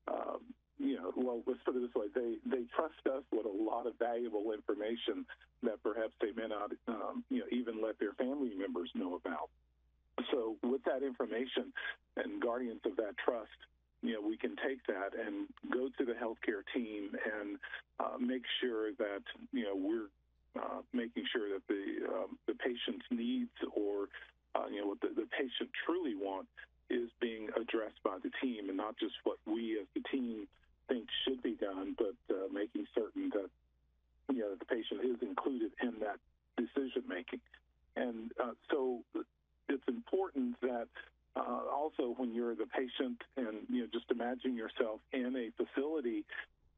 um, 0.08 0.42
you 0.80 0.98
know, 0.98 1.12
well, 1.16 1.42
let's 1.46 1.60
put 1.64 1.76
it 1.76 1.82
this 1.82 1.96
way: 1.96 2.08
they 2.14 2.36
they 2.46 2.64
trust 2.76 3.00
us 3.06 3.24
with 3.32 3.46
a 3.46 3.64
lot 3.64 3.88
of 3.88 3.94
valuable 4.00 4.52
information 4.52 5.26
that 5.64 5.82
perhaps 5.84 6.14
they 6.20 6.32
may 6.36 6.48
not, 6.48 6.72
um, 6.88 7.24
you 7.30 7.40
know, 7.40 7.50
even 7.52 7.82
let 7.82 8.00
their 8.00 8.14
family 8.14 8.52
members 8.58 8.90
know 8.96 9.16
about. 9.16 9.50
So, 10.32 10.58
with 10.64 10.84
that 10.84 11.04
information 11.04 11.74
and 12.18 12.42
guardians 12.42 12.82
of 12.86 12.98
that 12.98 13.16
trust, 13.24 13.56
you 14.02 14.14
know, 14.14 14.22
we 14.22 14.38
can 14.38 14.56
take 14.60 14.86
that 14.88 15.14
and 15.14 15.48
go 15.72 15.90
to 15.98 16.06
the 16.06 16.14
healthcare 16.14 16.68
team 16.74 17.16
and 17.16 17.58
uh, 18.00 18.18
make 18.20 18.44
sure 18.60 18.92
that 18.98 19.24
you 19.52 19.64
know 19.64 19.76
we're 19.76 20.10
uh, 20.62 20.82
making 20.92 21.24
sure 21.32 21.50
that 21.54 21.64
the 21.68 22.12
um, 22.12 22.38
the 22.48 22.56
patient's 22.56 23.06
needs 23.12 23.56
or 23.76 24.10
uh, 24.56 24.66
you 24.70 24.82
know 24.82 24.88
what 24.88 25.02
the, 25.02 25.10
the 25.16 25.28
patient 25.32 25.70
truly 25.86 26.16
want 26.16 26.48
is 26.90 27.10
being 27.22 27.48
addressed 27.56 28.04
by 28.04 28.18
the 28.22 28.30
team 28.42 28.68
and 28.68 28.78
not 28.78 28.98
just 29.00 29.16
what 29.24 29.38
we 29.48 29.80
as 29.80 29.88
the 29.96 30.02
team 30.12 30.48
think 30.88 31.08
should 31.26 31.42
be 31.42 31.56
done, 31.56 31.96
but 31.98 32.16
uh, 32.30 32.48
making 32.52 32.86
certain 32.94 33.30
that 33.34 33.50
you 34.34 34.40
know 34.40 34.56
the 34.56 34.66
patient 34.66 34.93
is 35.04 35.18
included 35.22 35.72
in 35.82 36.00
that 36.00 36.18
decision 36.58 37.04
making. 37.08 37.42
And 37.96 38.32
uh, 38.42 38.54
so 38.72 39.00
it's 39.70 39.88
important 39.88 40.60
that 40.62 40.88
uh, 41.36 41.62
also 41.74 42.14
when 42.18 42.34
you're 42.34 42.56
the 42.56 42.66
patient 42.66 43.22
and 43.38 43.66
you 43.70 43.82
know 43.82 43.88
just 43.92 44.10
imagine 44.12 44.56
yourself 44.56 45.00
in 45.12 45.36
a 45.36 45.50
facility 45.64 46.24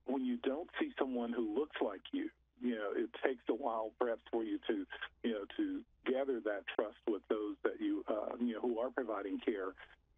when 0.06 0.24
you 0.26 0.38
don't 0.38 0.70
see 0.80 0.92
someone 0.98 1.34
who 1.34 1.56
looks 1.56 1.76
like 1.82 2.02
you 2.12 2.30
you 2.62 2.76
know 2.76 2.92
it 2.96 3.10
takes 3.24 3.44
a 3.50 3.54
while 3.54 3.92
perhaps 4.00 4.22
for 4.32 4.44
you 4.44 4.60
to 4.68 4.86
you 5.24 5.32
know 5.32 5.44
to 5.58 5.82
gather 6.06 6.40
that 6.40 6.64
trust 6.74 6.98
with 7.08 7.22
those 7.30 7.56
that 7.64 7.82
you 7.82 8.04
uh, 8.08 8.36
you 8.40 8.54
know 8.54 8.62
who 8.62 8.80
are 8.80 8.90
providing 8.90 9.40
care 9.40 9.74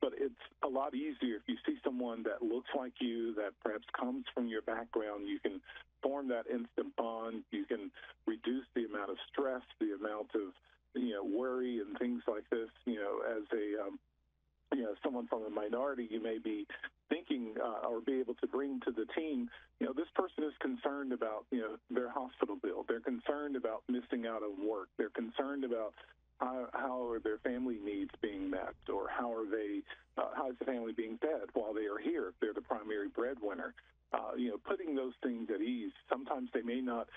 but 0.07 0.17
it's 0.17 0.39
a 0.63 0.67
lot 0.67 0.95
easier 0.95 1.35
if 1.35 1.41
you 1.47 1.57
see 1.65 1.75
someone 1.83 2.23
that 2.23 2.41
looks 2.41 2.69
like 2.77 2.93
you, 3.01 3.35
that 3.35 3.51
perhaps 3.61 3.83
comes 3.91 4.23
from 4.33 4.47
your 4.47 4.61
background. 4.61 5.27
You 5.27 5.37
can 5.39 5.59
form 6.01 6.29
that 6.29 6.45
instant 6.47 6.95
bond. 6.95 7.43
You 7.51 7.65
can 7.65 7.91
reduce 8.25 8.63
the 8.73 8.85
amount 8.85 9.09
of 9.11 9.17
stress, 9.29 9.63
the 9.81 9.97
amount 9.99 10.29
of 10.33 10.55
you 10.95 11.11
know 11.11 11.25
worry 11.25 11.79
and 11.79 11.97
things 11.99 12.23
like 12.25 12.49
this. 12.49 12.69
You 12.85 12.95
know, 12.95 13.19
as 13.35 13.43
a 13.51 13.83
um, 13.83 13.99
you 14.73 14.83
know 14.83 14.95
someone 15.03 15.27
from 15.27 15.43
a 15.43 15.49
minority, 15.49 16.07
you 16.09 16.23
may 16.23 16.37
be 16.37 16.65
thinking 17.09 17.55
uh, 17.61 17.85
or 17.85 17.99
be 17.99 18.21
able 18.21 18.35
to 18.35 18.47
bring 18.47 18.79
to 18.85 18.91
the 18.91 19.07
team. 19.13 19.49
You 19.81 19.87
know, 19.87 19.93
this 19.93 20.07
person 20.15 20.45
is 20.45 20.53
concerned 20.61 21.11
about 21.11 21.43
you 21.51 21.59
know 21.59 21.75
their 21.91 22.09
hospital 22.09 22.55
bill. 22.55 22.85
They're 22.87 23.01
concerned 23.01 23.57
about 23.57 23.83
missing 23.89 24.25
out 24.25 24.41
on 24.41 24.65
work. 24.65 24.87
They're 24.97 25.09
concerned 25.09 25.65
about 25.65 25.93
how, 26.39 26.67
how 26.73 27.07
are 27.07 27.19
their 27.19 27.39
family 27.39 27.77
needs 27.83 28.11
being 28.21 28.49
met, 28.49 28.75
or 28.93 29.07
how 29.09 29.31
are 29.33 29.45
they, 29.49 29.81
uh, 30.17 30.29
how 30.35 30.49
is 30.49 30.55
the 30.59 30.65
family 30.65 30.93
being 30.93 31.17
fed 31.17 31.49
while 31.53 31.73
they 31.73 31.85
are 31.85 31.97
here 32.01 32.27
if 32.29 32.35
they're 32.39 32.53
the 32.53 32.61
primary 32.61 33.09
breadwinner? 33.09 33.73
Uh, 34.13 34.31
you 34.37 34.49
know, 34.49 34.57
putting 34.65 34.95
those 34.95 35.13
things 35.21 35.49
at 35.53 35.61
ease. 35.61 35.91
Sometimes 36.09 36.49
they 36.53 36.61
may 36.61 36.79
not, 36.79 37.07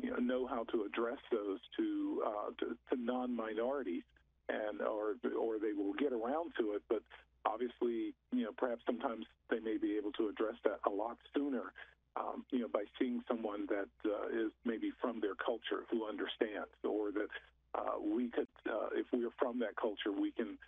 you 0.00 0.10
know, 0.10 0.16
know 0.16 0.46
how 0.46 0.64
to 0.64 0.82
address 0.82 1.18
those 1.30 1.60
to 1.76 2.22
uh, 2.26 2.50
to, 2.58 2.76
to 2.90 3.00
non-minorities, 3.00 4.02
and 4.48 4.80
or 4.80 5.14
or 5.38 5.58
they 5.58 5.72
will 5.72 5.92
get 5.94 6.12
around 6.12 6.52
to 6.58 6.72
it, 6.72 6.82
but 6.88 7.02
obviously, 7.44 8.14
you 8.32 8.44
know, 8.44 8.52
perhaps 8.56 8.82
sometimes 8.86 9.26
they 9.50 9.60
may 9.60 9.76
be 9.76 9.96
able 9.96 10.12
to 10.12 10.28
address 10.28 10.54
that 10.64 10.80
a 10.86 10.90
lot 10.90 11.16
sooner. 11.34 11.72
Um, 12.14 12.44
you 12.50 12.60
know, 12.60 12.68
by 12.68 12.84
seeing 12.98 13.22
someone 13.26 13.66
that 13.68 13.88
uh, 14.04 14.26
is 14.28 14.50
maybe 14.64 14.92
from 15.00 15.20
their 15.20 15.34
culture 15.34 15.84
who 15.90 16.06
understands, 16.06 16.68
or 16.84 17.10
that 17.12 17.28
uh, 17.74 17.96
we 18.00 18.28
could, 18.28 18.48
uh, 18.68 18.88
if 18.94 19.06
we're 19.12 19.30
from 19.38 19.58
that 19.60 19.76
culture, 19.76 20.12
we 20.12 20.30
can, 20.32 20.58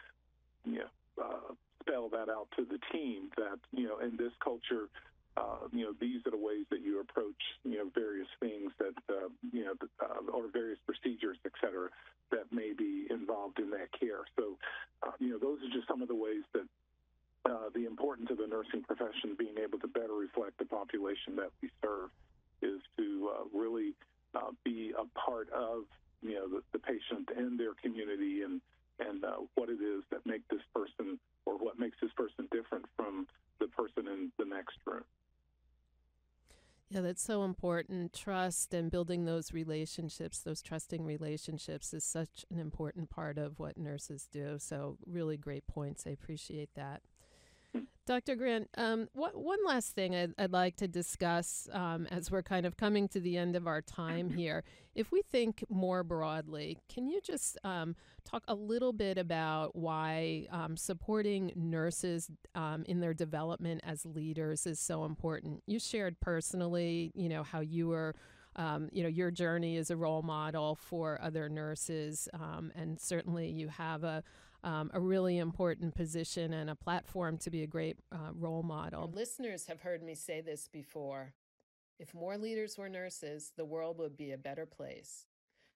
you 0.65 0.79
know, 0.79 0.91
uh, 1.23 1.55
spell 1.81 2.09
that 2.09 2.29
out 2.29 2.49
to 2.57 2.65
the 2.65 2.79
team 2.93 3.31
that, 3.37 3.59
you 3.73 3.87
know, 3.87 3.99
in 3.99 4.17
this 4.17 4.33
culture, 4.43 4.89
uh, 5.37 5.67
you 5.73 5.85
know, 5.85 5.93
these 6.01 6.21
are 6.27 6.31
the 6.31 6.37
ways 6.37 6.65
that 6.71 6.81
you 6.81 7.01
approach, 7.01 7.43
you 7.65 7.77
know, 7.77 7.91
various 7.95 8.29
things 8.41 8.73
that, 8.79 8.95
uh, 9.11 9.29
you 9.53 9.65
know, 9.65 9.75
uh, 10.01 10.31
or 10.33 10.45
various 10.53 10.79
procedures, 10.87 11.37
et 11.45 11.53
cetera, 11.61 11.89
that 12.31 12.51
may 12.53 12.73
be 12.73 13.07
involved 13.11 13.59
in 13.59 13.71
that 13.71 13.91
care. 13.99 14.25
So, 14.37 14.57
uh, 15.03 15.13
you 15.19 15.31
know, 15.31 15.39
those 15.39 15.59
are 15.59 15.73
just 15.75 15.89
some 15.89 16.03
of 16.03 16.09
the 16.09 16.15
ways 16.15 16.45
that 16.53 16.67
uh, 17.51 17.69
the 17.75 17.85
importance 17.85 18.31
of 18.31 18.39
the 18.39 18.47
nursing 18.47 18.83
profession 18.83 19.37
being 19.39 19.59
able 19.63 19.79
to 19.81 19.89
better 19.89 20.15
reflect 20.15 20.57
the 20.59 20.65
population 20.65 21.37
that 21.37 21.51
we 21.61 21.69
serve 21.83 22.09
is 22.63 22.81
to 22.97 23.31
uh, 23.35 23.45
really 23.53 23.93
uh, 24.35 24.51
be 24.65 24.93
a 24.97 25.05
part 25.19 25.51
of 25.53 25.85
you 26.25 26.35
know 26.35 26.49
the, 26.49 26.63
the 26.73 26.79
patient 26.79 27.29
and 27.37 27.59
their 27.59 27.75
community 27.75 28.43
and 28.43 28.61
and 29.01 29.25
uh, 29.25 29.37
what 29.55 29.69
it 29.69 29.83
is 29.83 30.03
that 30.11 30.25
make 30.25 30.47
this 30.49 30.63
person 30.75 31.19
or 31.47 31.57
what 31.59 31.79
makes 31.79 31.97
this 32.01 32.13
person 32.17 32.49
different 32.53 32.87
from 32.97 33.27
the 33.61 33.67
person 33.69 34.07
in 34.07 34.31
the 34.39 34.45
next 34.45 34.77
room. 34.87 35.05
Yeah, 36.91 37.01
that's 37.01 37.23
so 37.23 37.43
important. 37.43 38.13
Trust 38.13 38.73
and 38.73 38.91
building 38.91 39.25
those 39.25 39.53
relationships, 39.53 40.39
those 40.41 40.63
trusting 40.63 41.05
relationships, 41.05 41.93
is 41.93 42.05
such 42.05 42.45
an 42.51 42.61
important 42.61 43.11
part 43.11 43.37
of 43.37 43.59
what 43.59 43.77
nurses 43.77 44.29
do. 44.31 44.59
So, 44.61 44.99
really 45.05 45.37
great 45.37 45.67
points. 45.67 46.05
I 46.07 46.11
appreciate 46.11 46.71
that. 46.75 47.03
Dr. 48.07 48.37
Grant, 48.37 48.69
um, 48.77 49.09
what, 49.15 49.35
one 49.35 49.59
last 49.67 49.95
thing 49.95 50.15
I'd, 50.15 50.35
I'd 50.37 50.53
like 50.53 50.77
to 50.77 50.89
discuss 50.89 51.69
um, 51.73 52.07
as 52.11 52.31
we're 52.31 52.43
kind 52.43 52.67
of 52.67 52.77
coming 52.77 53.09
to 53.09 53.21
the 53.21 53.39
end 53.39 53.57
of 53.57 53.67
our 53.67 53.81
time 53.81 54.29
here. 54.37 54.63
If 54.95 55.11
we 55.11 55.23
think 55.23 55.65
more 55.71 56.05
broadly, 56.05 56.79
can 56.93 57.07
you 57.07 57.23
just 57.23 57.57
um, 57.65 57.97
talk 58.25 58.45
a 58.47 58.55
little 58.55 58.93
bit 58.93 59.17
about 59.17 59.75
why 59.75 60.47
um, 60.51 60.77
supporting 60.77 61.53
nurses 61.57 62.31
um, 62.55 62.85
in 62.87 63.01
their 63.01 63.15
development 63.15 63.81
as 63.85 64.05
leaders 64.05 64.67
is 64.67 64.79
so 64.79 65.07
important? 65.07 65.63
You 65.67 65.79
shared 65.79 66.21
personally, 66.21 67.11
you 67.15 67.29
know, 67.29 67.43
how 67.43 67.61
you 67.61 67.89
were. 67.89 68.15
Um, 68.57 68.89
you 68.93 69.03
know 69.03 69.09
your 69.09 69.33
journey 69.33 69.79
as 69.79 69.91
a 69.91 69.97
role 69.97 70.23
model 70.23 70.77
for 70.77 71.21
other 71.21 71.49
nurses, 71.49 72.29
um, 72.35 72.71
and 72.77 73.01
certainly 73.01 73.51
you 73.51 73.67
have 73.67 74.05
a, 74.05 74.23
um, 74.65 74.91
a 74.95 75.01
really 75.01 75.39
important 75.39 75.95
position 75.95 76.55
and 76.55 76.71
a 76.71 76.75
platform 76.75 77.39
to 77.39 77.51
be 77.51 77.63
a 77.63 77.67
great 77.67 77.99
uh, 78.11 78.33
role 78.35 78.63
model. 78.63 79.03
Our 79.03 79.07
listeners 79.09 79.67
have 79.67 79.83
heard 79.83 80.03
me 80.03 80.15
say 80.15 80.41
this 80.41 80.67
before. 80.67 81.35
If 81.99 82.15
more 82.15 82.37
leaders 82.37 82.77
were 82.77 82.89
nurses, 82.89 83.53
the 83.57 83.65
world 83.65 83.99
would 83.99 84.17
be 84.17 84.33
a 84.33 84.39
better 84.39 84.67
place. 84.67 85.27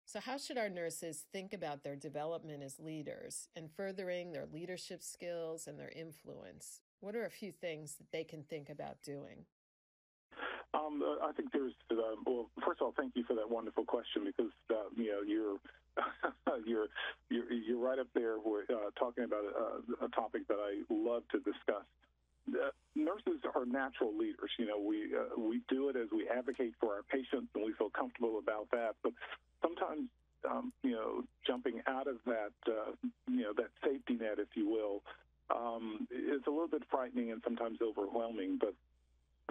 So, 0.04 0.20
how 0.20 0.38
should 0.38 0.56
our 0.56 0.70
nurses 0.70 1.26
think 1.32 1.52
about 1.52 1.84
their 1.84 1.94
development 1.94 2.62
as 2.62 2.80
leaders 2.80 3.48
and 3.54 3.70
furthering 3.70 4.32
their 4.32 4.46
leadership 4.46 5.02
skills 5.02 5.66
and 5.66 5.78
their 5.78 5.92
influence? 5.94 6.80
What 7.00 7.14
are 7.14 7.26
a 7.26 7.30
few 7.30 7.52
things 7.52 7.96
that 7.96 8.10
they 8.10 8.24
can 8.24 8.42
think 8.42 8.70
about 8.70 9.02
doing? 9.02 9.44
Um, 10.74 11.02
uh, 11.02 11.26
I 11.26 11.32
think 11.32 11.52
there's, 11.52 11.72
uh, 11.90 12.16
well, 12.26 12.50
first 12.64 12.80
of 12.80 12.86
all, 12.86 12.94
thank 12.96 13.12
you 13.16 13.24
for 13.24 13.34
that 13.36 13.48
wonderful 13.48 13.84
question 13.84 14.24
because, 14.24 14.52
uh, 14.70 14.88
you 14.96 15.10
know, 15.10 15.20
you're 15.26 15.58
you're, 16.66 16.88
you're 17.30 17.52
you're 17.52 17.78
right 17.78 17.98
up 17.98 18.08
there 18.14 18.36
with, 18.44 18.70
uh, 18.70 18.90
talking 18.98 19.24
about 19.24 19.44
a, 19.44 20.04
a, 20.04 20.08
topic 20.10 20.46
that 20.48 20.58
I 20.58 20.82
love 20.92 21.22
to 21.32 21.38
discuss. 21.38 21.84
Uh, 22.48 22.70
nurses 22.94 23.40
are 23.54 23.66
natural 23.66 24.16
leaders. 24.16 24.50
You 24.58 24.66
know, 24.66 24.78
we 24.78 25.14
uh, 25.14 25.38
we 25.38 25.60
do 25.68 25.88
it 25.88 25.96
as 25.96 26.08
we 26.12 26.28
advocate 26.28 26.74
for 26.80 26.94
our 26.94 27.02
patients, 27.02 27.48
and 27.54 27.64
we 27.64 27.72
feel 27.74 27.90
comfortable 27.90 28.38
about 28.38 28.68
that. 28.72 28.94
But 29.02 29.12
sometimes, 29.62 30.08
um, 30.48 30.72
you 30.82 30.92
know, 30.92 31.24
jumping 31.46 31.82
out 31.86 32.06
of 32.06 32.16
that, 32.26 32.52
uh, 32.66 32.92
you 33.28 33.42
know, 33.42 33.52
that 33.56 33.70
safety 33.84 34.14
net, 34.14 34.38
if 34.38 34.48
you 34.54 34.68
will, 34.68 35.02
um, 35.54 36.06
is 36.10 36.42
a 36.46 36.50
little 36.50 36.68
bit 36.68 36.82
frightening 36.90 37.32
and 37.32 37.42
sometimes 37.44 37.78
overwhelming. 37.82 38.58
But 38.58 38.74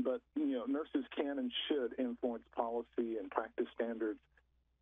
but 0.03 0.21
you 0.35 0.53
know, 0.53 0.65
nurses 0.65 1.05
can 1.15 1.39
and 1.39 1.51
should 1.67 1.99
influence 1.99 2.43
policy 2.55 3.17
and 3.17 3.29
practice 3.29 3.67
standards 3.75 4.19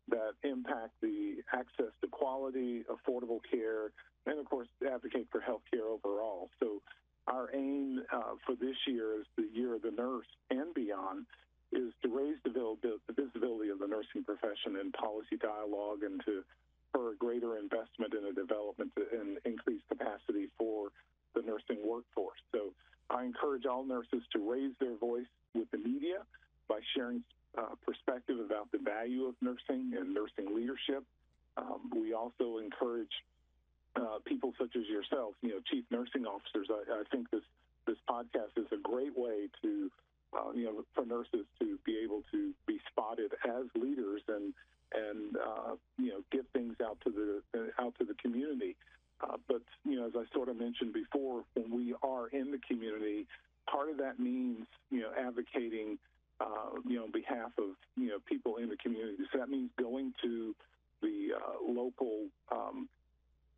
that 0.08 0.32
impact 0.42 0.92
the 1.02 1.36
access 1.52 1.92
to 2.00 2.08
quality, 2.10 2.84
affordable 2.88 3.40
care, 3.50 3.90
and 4.26 4.38
of 4.38 4.46
course, 4.46 4.68
advocate 4.86 5.28
for 5.30 5.40
health 5.40 5.62
care 5.70 5.86
overall. 5.86 6.50
So, 6.60 6.82
our 7.26 7.50
aim 7.54 8.02
uh, 8.12 8.38
for 8.46 8.54
this 8.54 8.76
year 8.86 9.18
is 9.18 9.26
the 9.36 9.48
year 9.52 9.74
of 9.74 9.82
the 9.82 9.90
nurse 9.90 10.26
and 10.50 10.72
beyond 10.74 11.26
is 11.72 11.92
to 12.02 12.08
raise 12.08 12.36
the 12.44 12.50
visibility 13.10 13.70
of 13.70 13.80
the 13.80 13.88
nursing 13.88 14.22
profession 14.22 14.78
in 14.80 14.92
policy 14.92 15.36
dialogue 15.36 16.02
and 16.02 16.22
to 16.24 16.44
for 16.92 17.10
a 17.10 17.16
greater 17.16 17.58
investment 17.58 18.14
in 18.14 18.24
the 18.24 18.32
development 18.32 18.90
and 19.12 19.38
increased 19.44 19.84
capacity 19.88 20.48
for 20.56 20.88
the 21.34 21.42
nursing 21.42 21.82
workforce. 21.84 22.40
So 22.52 22.72
I 23.10 23.24
encourage 23.24 23.66
all 23.66 23.84
nurses 23.84 24.22
to 24.32 24.38
raise 24.50 24.72
their 24.80 24.96
voice 24.96 25.28
with 25.54 25.70
the 25.70 25.78
media 25.78 26.24
by 26.68 26.80
sharing 26.96 27.22
uh, 27.56 27.74
perspective 27.84 28.38
about 28.38 28.70
the 28.72 28.78
value 28.78 29.24
of 29.24 29.34
nursing 29.40 29.92
and 29.98 30.14
nursing 30.14 30.54
leadership. 30.54 31.04
Um, 31.56 31.90
we 31.94 32.12
also 32.12 32.58
encourage 32.58 33.12
uh, 33.96 34.18
people 34.24 34.52
such 34.58 34.76
as 34.76 34.86
yourself, 34.86 35.34
you 35.42 35.50
know, 35.50 35.60
chief 35.70 35.84
nursing 35.90 36.26
officers. 36.26 36.68
I, 36.70 37.00
I 37.00 37.02
think 37.10 37.30
this 37.30 37.42
this 37.86 37.96
podcast 38.10 38.56
is 38.56 38.66
a 38.72 38.76
great 38.82 39.16
way 39.16 39.48
to, 39.62 39.90
uh, 40.36 40.50
you 40.54 40.64
know, 40.64 40.84
for 40.94 41.06
nurses 41.06 41.46
to 41.60 41.78
be 41.86 41.98
able 42.02 42.22
to 42.32 42.52
be 42.66 42.80
spotted 42.90 43.32
as 43.44 43.64
leaders 43.80 44.22
and 44.28 44.52
and 44.94 45.36
uh, 45.36 45.74
you 45.98 46.10
know 46.10 46.20
get 46.30 46.46
things 46.52 46.74
out 46.84 46.98
to 47.04 47.10
the 47.10 47.58
uh, 47.58 47.82
out 47.82 47.94
to 47.98 48.04
the 48.04 48.14
community. 48.14 48.76
Uh, 49.20 49.36
but 49.48 49.62
you 49.84 49.96
know, 49.96 50.06
as 50.06 50.12
I 50.14 50.24
sort 50.34 50.48
of 50.48 50.58
mentioned 50.58 50.92
before, 50.92 51.44
when 51.54 51.74
we 51.74 51.94
are 52.02 52.28
in 52.28 52.50
the 52.50 52.58
community, 52.58 53.26
part 53.70 53.90
of 53.90 53.96
that 53.98 54.18
means 54.20 54.66
you 54.90 55.00
know 55.00 55.10
advocating 55.18 55.98
uh, 56.40 56.78
you 56.86 56.96
know 56.96 57.04
on 57.04 57.12
behalf 57.12 57.50
of 57.58 57.76
you 57.96 58.08
know 58.08 58.18
people 58.26 58.56
in 58.56 58.68
the 58.68 58.76
community. 58.76 59.16
So 59.32 59.38
that 59.38 59.48
means 59.48 59.70
going 59.78 60.12
to 60.22 60.54
the 61.02 61.28
uh, 61.36 61.72
local 61.72 62.26
um, 62.52 62.88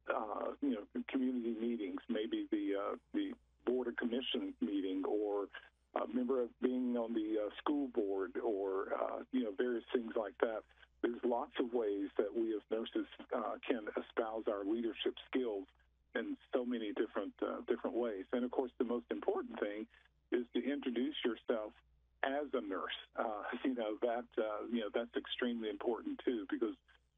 uh, 0.08 0.52
you 0.62 0.70
know 0.70 1.02
community 1.08 1.54
meetings, 1.60 2.00
maybe 2.08 2.46
the 2.50 2.74
uh, 2.78 2.96
the 3.14 3.32
board 3.66 3.88
of 3.88 3.96
commission 3.96 4.54
meeting 4.60 5.02
or 5.06 5.46
a 5.96 6.06
member 6.14 6.42
of 6.42 6.48
being 6.62 6.96
on 6.96 7.14
the 7.14 7.46
uh, 7.46 7.50
school 7.58 7.88
board 7.88 8.32
or 8.44 8.94
uh, 8.94 9.18
you 9.32 9.44
know 9.44 9.52
various 9.56 9.84
things 9.92 10.12
like 10.16 10.34
that. 10.40 10.62
There's 11.02 11.20
lots 11.24 11.52
of 11.60 11.72
ways 11.72 12.08
that 12.16 12.34
we 12.34 12.54
as 12.54 12.62
nurses 12.70 13.06
can 13.68 13.86
espouse 13.96 14.44
our 14.48 14.64
leadership 14.64 15.14
skills 15.30 15.64
in 16.16 16.36
so 16.52 16.64
many 16.64 16.92
different 16.92 17.32
different 17.68 17.96
ways. 17.96 18.24
And 18.32 18.44
of 18.44 18.50
course, 18.50 18.72
the 18.78 18.84
most 18.84 19.04
important 19.10 19.60
thing 19.60 19.86
is 20.32 20.44
to 20.54 20.72
introduce 20.72 21.14
yourself 21.24 21.72
as 22.24 22.46
a 22.54 22.60
nurse. 22.60 22.92
Uh, 23.18 23.42
you 23.64 23.74
know 23.74 23.98
that 24.00 24.24
uh, 24.38 24.62
you 24.70 24.78
know 24.78 24.88
that's 24.94 25.10
extremely 25.16 25.68
important 25.68 26.20
too 26.24 26.46
because 26.48 26.74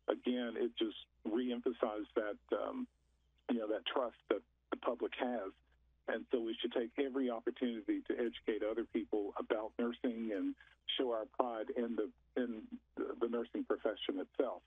again, 0.08 0.54
it 0.56 0.70
just 0.78 0.96
reemphasizes 1.28 2.08
that 2.16 2.40
um, 2.56 2.86
you 3.50 3.58
know 3.58 3.68
that 3.68 3.84
trust 3.84 4.16
that 4.30 4.40
the 4.70 4.78
public 4.78 5.12
has 5.20 5.52
and 6.12 6.24
so 6.30 6.40
we 6.40 6.56
should 6.60 6.72
take 6.72 6.90
every 6.98 7.30
opportunity 7.30 8.00
to 8.08 8.14
educate 8.14 8.62
other 8.68 8.84
people 8.92 9.32
about 9.38 9.72
nursing 9.78 10.30
and 10.34 10.54
show 10.98 11.12
our 11.12 11.26
pride 11.38 11.70
in 11.76 11.96
the 11.96 12.10
in 12.40 12.62
the, 12.96 13.28
nursing 13.28 13.64
profession 13.64 14.18
itself. 14.18 14.62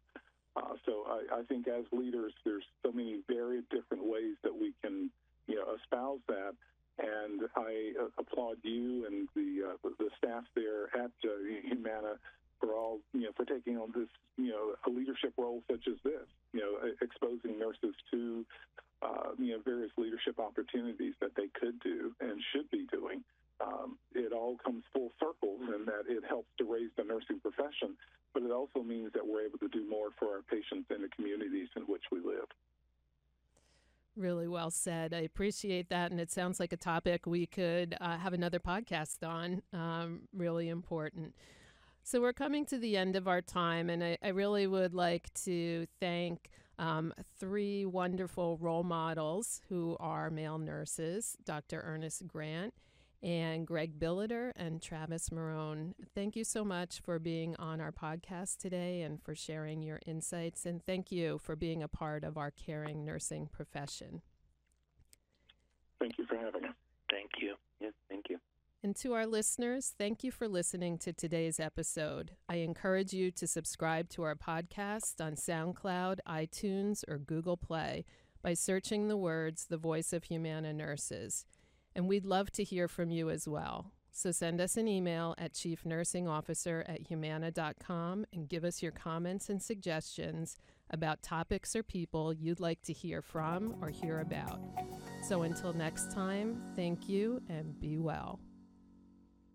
Uh, 0.56 0.76
so 0.86 1.04
I, 1.08 1.40
I, 1.40 1.44
think 1.44 1.68
as 1.68 1.84
leaders, 1.92 2.32
there's 2.46 2.64
so 2.86 2.92
many 2.92 3.20
very 3.28 3.62
different 3.72 4.06
ways 4.06 4.36
that 4.44 4.54
we 4.54 4.74
can, 4.84 5.10
you 5.48 5.56
know, 5.56 5.76
espouse 5.76 6.20
that. 6.28 6.54
And 7.00 7.42
I 7.56 7.94
uh, 8.00 8.08
applaud 8.18 8.58
you 8.64 9.06
and 9.08 9.28
the 9.36 9.74
uh, 9.74 9.90
the 9.98 10.10
staff 10.18 10.44
there 10.56 10.86
at 10.94 11.12
uh, 11.26 11.68
Humana 11.68 12.16
for 12.60 12.76
all, 12.76 13.00
you 13.14 13.22
know, 13.22 13.32
for 13.36 13.46
taking 13.46 13.78
on 13.78 13.92
this, 13.96 14.08
you 14.38 14.50
know, 14.50 14.76
a 14.88 14.90
leadership 14.90 15.34
role 15.38 15.62
such 15.70 15.88
as 15.88 15.98
this, 16.04 16.28
you 16.54 16.62
know, 16.62 16.78
exposing 17.02 17.60
nurses 17.60 17.96
to 18.12 18.46
uh, 19.04 19.36
you 19.38 19.52
know, 19.52 19.60
various 19.66 19.92
leadership 19.98 20.40
opportunities 20.40 21.14
that 21.20 21.36
they 21.36 21.48
could 21.60 21.80
do 21.82 22.14
and 22.22 22.40
should 22.54 22.70
be 22.72 22.88
doing. 22.92 23.24
Um, 23.60 23.98
it 24.16 24.32
all 24.34 24.58
comes 24.64 24.84
full 24.94 25.12
circle 25.20 25.58
in 25.76 25.86
that 25.86 26.08
it 26.08 26.24
helps 26.28 26.50
to 26.58 26.64
raise 26.64 26.90
the 26.98 27.04
nursing 27.04 27.40
profession, 27.40 27.96
but 28.34 28.44
it 28.44 28.52
also 28.52 28.82
means 28.82 29.12
that 29.14 29.26
we're 29.26 29.46
able 29.46 29.60
to 29.60 29.68
do 29.70 29.88
more 29.90 30.10
for 30.18 30.36
our 30.36 30.42
patients 30.50 30.88
in 30.90 31.02
the 31.02 31.10
communities 31.16 31.68
in 31.76 31.84
which 31.84 32.04
we 32.12 32.20
live. 32.20 32.48
Really 34.16 34.48
well 34.48 34.70
said. 34.70 35.14
I 35.14 35.22
appreciate 35.22 35.90
that. 35.90 36.12
And 36.12 36.20
it 36.20 36.32
sounds 36.32 36.60
like 36.60 36.72
a 36.72 36.78
topic 36.78 37.26
we 37.26 37.48
could 37.48 37.96
uh, 38.00 38.18
have 38.18 38.34
another 38.34 38.60
podcast 38.60 39.28
on. 39.28 39.64
Um, 39.74 40.22
really 40.34 40.70
important. 40.70 41.34
So 42.04 42.22
we're 42.22 42.34
coming 42.34 42.66
to 42.66 42.78
the 42.78 42.98
end 42.98 43.16
of 43.16 43.30
our 43.30 43.42
time, 43.42 43.90
and 43.90 44.04
I, 44.04 44.18
I 44.22 44.28
really 44.30 44.68
would 44.68 44.94
like 44.94 45.34
to 45.46 45.88
thank 46.02 46.50
um, 46.78 47.14
three 47.40 47.86
wonderful 47.86 48.58
role 48.58 48.84
models 48.84 49.62
who 49.70 49.96
are 50.00 50.30
male 50.30 50.58
nurses 50.58 51.38
Dr. 51.46 51.82
Ernest 51.86 52.28
Grant 52.28 52.74
and 53.24 53.66
Gregg 53.66 53.98
Billeter 53.98 54.52
and 54.56 54.82
Travis 54.82 55.32
Marron. 55.32 55.96
Thank 56.14 56.36
you 56.36 56.44
so 56.44 56.66
much 56.66 57.00
for 57.00 57.18
being 57.20 57.56
on 57.58 57.80
our 57.80 57.94
podcast 57.94 58.58
today 58.58 59.02
and 59.02 59.22
for 59.24 59.34
sharing 59.34 59.82
your 59.82 60.02
insights. 60.06 60.66
And 60.66 60.86
thank 60.86 61.12
you 61.12 61.40
for 61.42 61.56
being 61.56 61.82
a 61.82 61.88
part 61.88 62.26
of 62.26 62.38
our 62.38 62.52
caring 62.52 63.06
nursing 63.06 63.48
profession. 63.48 64.22
Thank 66.00 66.18
you 66.18 66.26
for 66.26 66.36
having 66.36 66.66
us. 66.66 66.76
Thank 67.10 67.32
you. 67.40 67.56
Yes, 67.80 67.94
thank 68.10 68.26
you. 68.30 68.40
And 68.84 68.94
to 68.98 69.14
our 69.14 69.26
listeners, 69.26 69.94
thank 69.98 70.26
you 70.26 70.32
for 70.32 70.50
listening 70.50 70.98
to 70.98 71.14
today's 71.14 71.58
episode. 71.58 72.32
I 72.50 72.56
encourage 72.56 73.14
you 73.14 73.32
to 73.32 73.48
subscribe 73.48 74.10
to 74.10 74.24
our 74.24 74.36
podcast 74.36 75.22
on 75.22 75.36
SoundCloud, 75.36 76.20
iTunes, 76.28 77.06
or 77.08 77.18
Google 77.18 77.56
Play 77.56 78.04
by 78.42 78.54
searching 78.54 79.08
the 79.08 79.16
words 79.16 79.68
The 79.70 79.78
Voice 79.78 80.12
of 80.12 80.26
Humana 80.26 80.74
Nurses. 80.74 81.46
And 81.96 82.08
we'd 82.08 82.26
love 82.26 82.52
to 82.52 82.64
hear 82.64 82.88
from 82.88 83.12
you 83.12 83.30
as 83.30 83.48
well. 83.48 83.92
So 84.16 84.32
send 84.32 84.62
us 84.62 84.78
an 84.78 84.88
email 84.88 85.34
at 85.40 85.54
chiefnursingofficer 85.54 86.88
at 86.88 87.08
humana.com 87.08 88.26
and 88.32 88.48
give 88.48 88.64
us 88.64 88.84
your 88.84 88.92
comments 88.92 89.50
and 89.50 89.62
suggestions 89.62 90.56
about 90.92 91.24
topics 91.24 91.76
or 91.76 91.82
people 91.82 92.32
you'd 92.32 92.60
like 92.60 92.82
to 92.84 92.94
hear 92.94 93.24
from 93.24 93.76
or 93.82 93.90
hear 93.90 94.20
about. 94.20 94.60
So 95.28 95.42
until 95.42 95.74
next 95.74 96.14
time, 96.14 96.62
thank 96.76 97.10
you 97.10 97.42
and 97.50 97.80
be 97.80 97.98
well. 97.98 98.40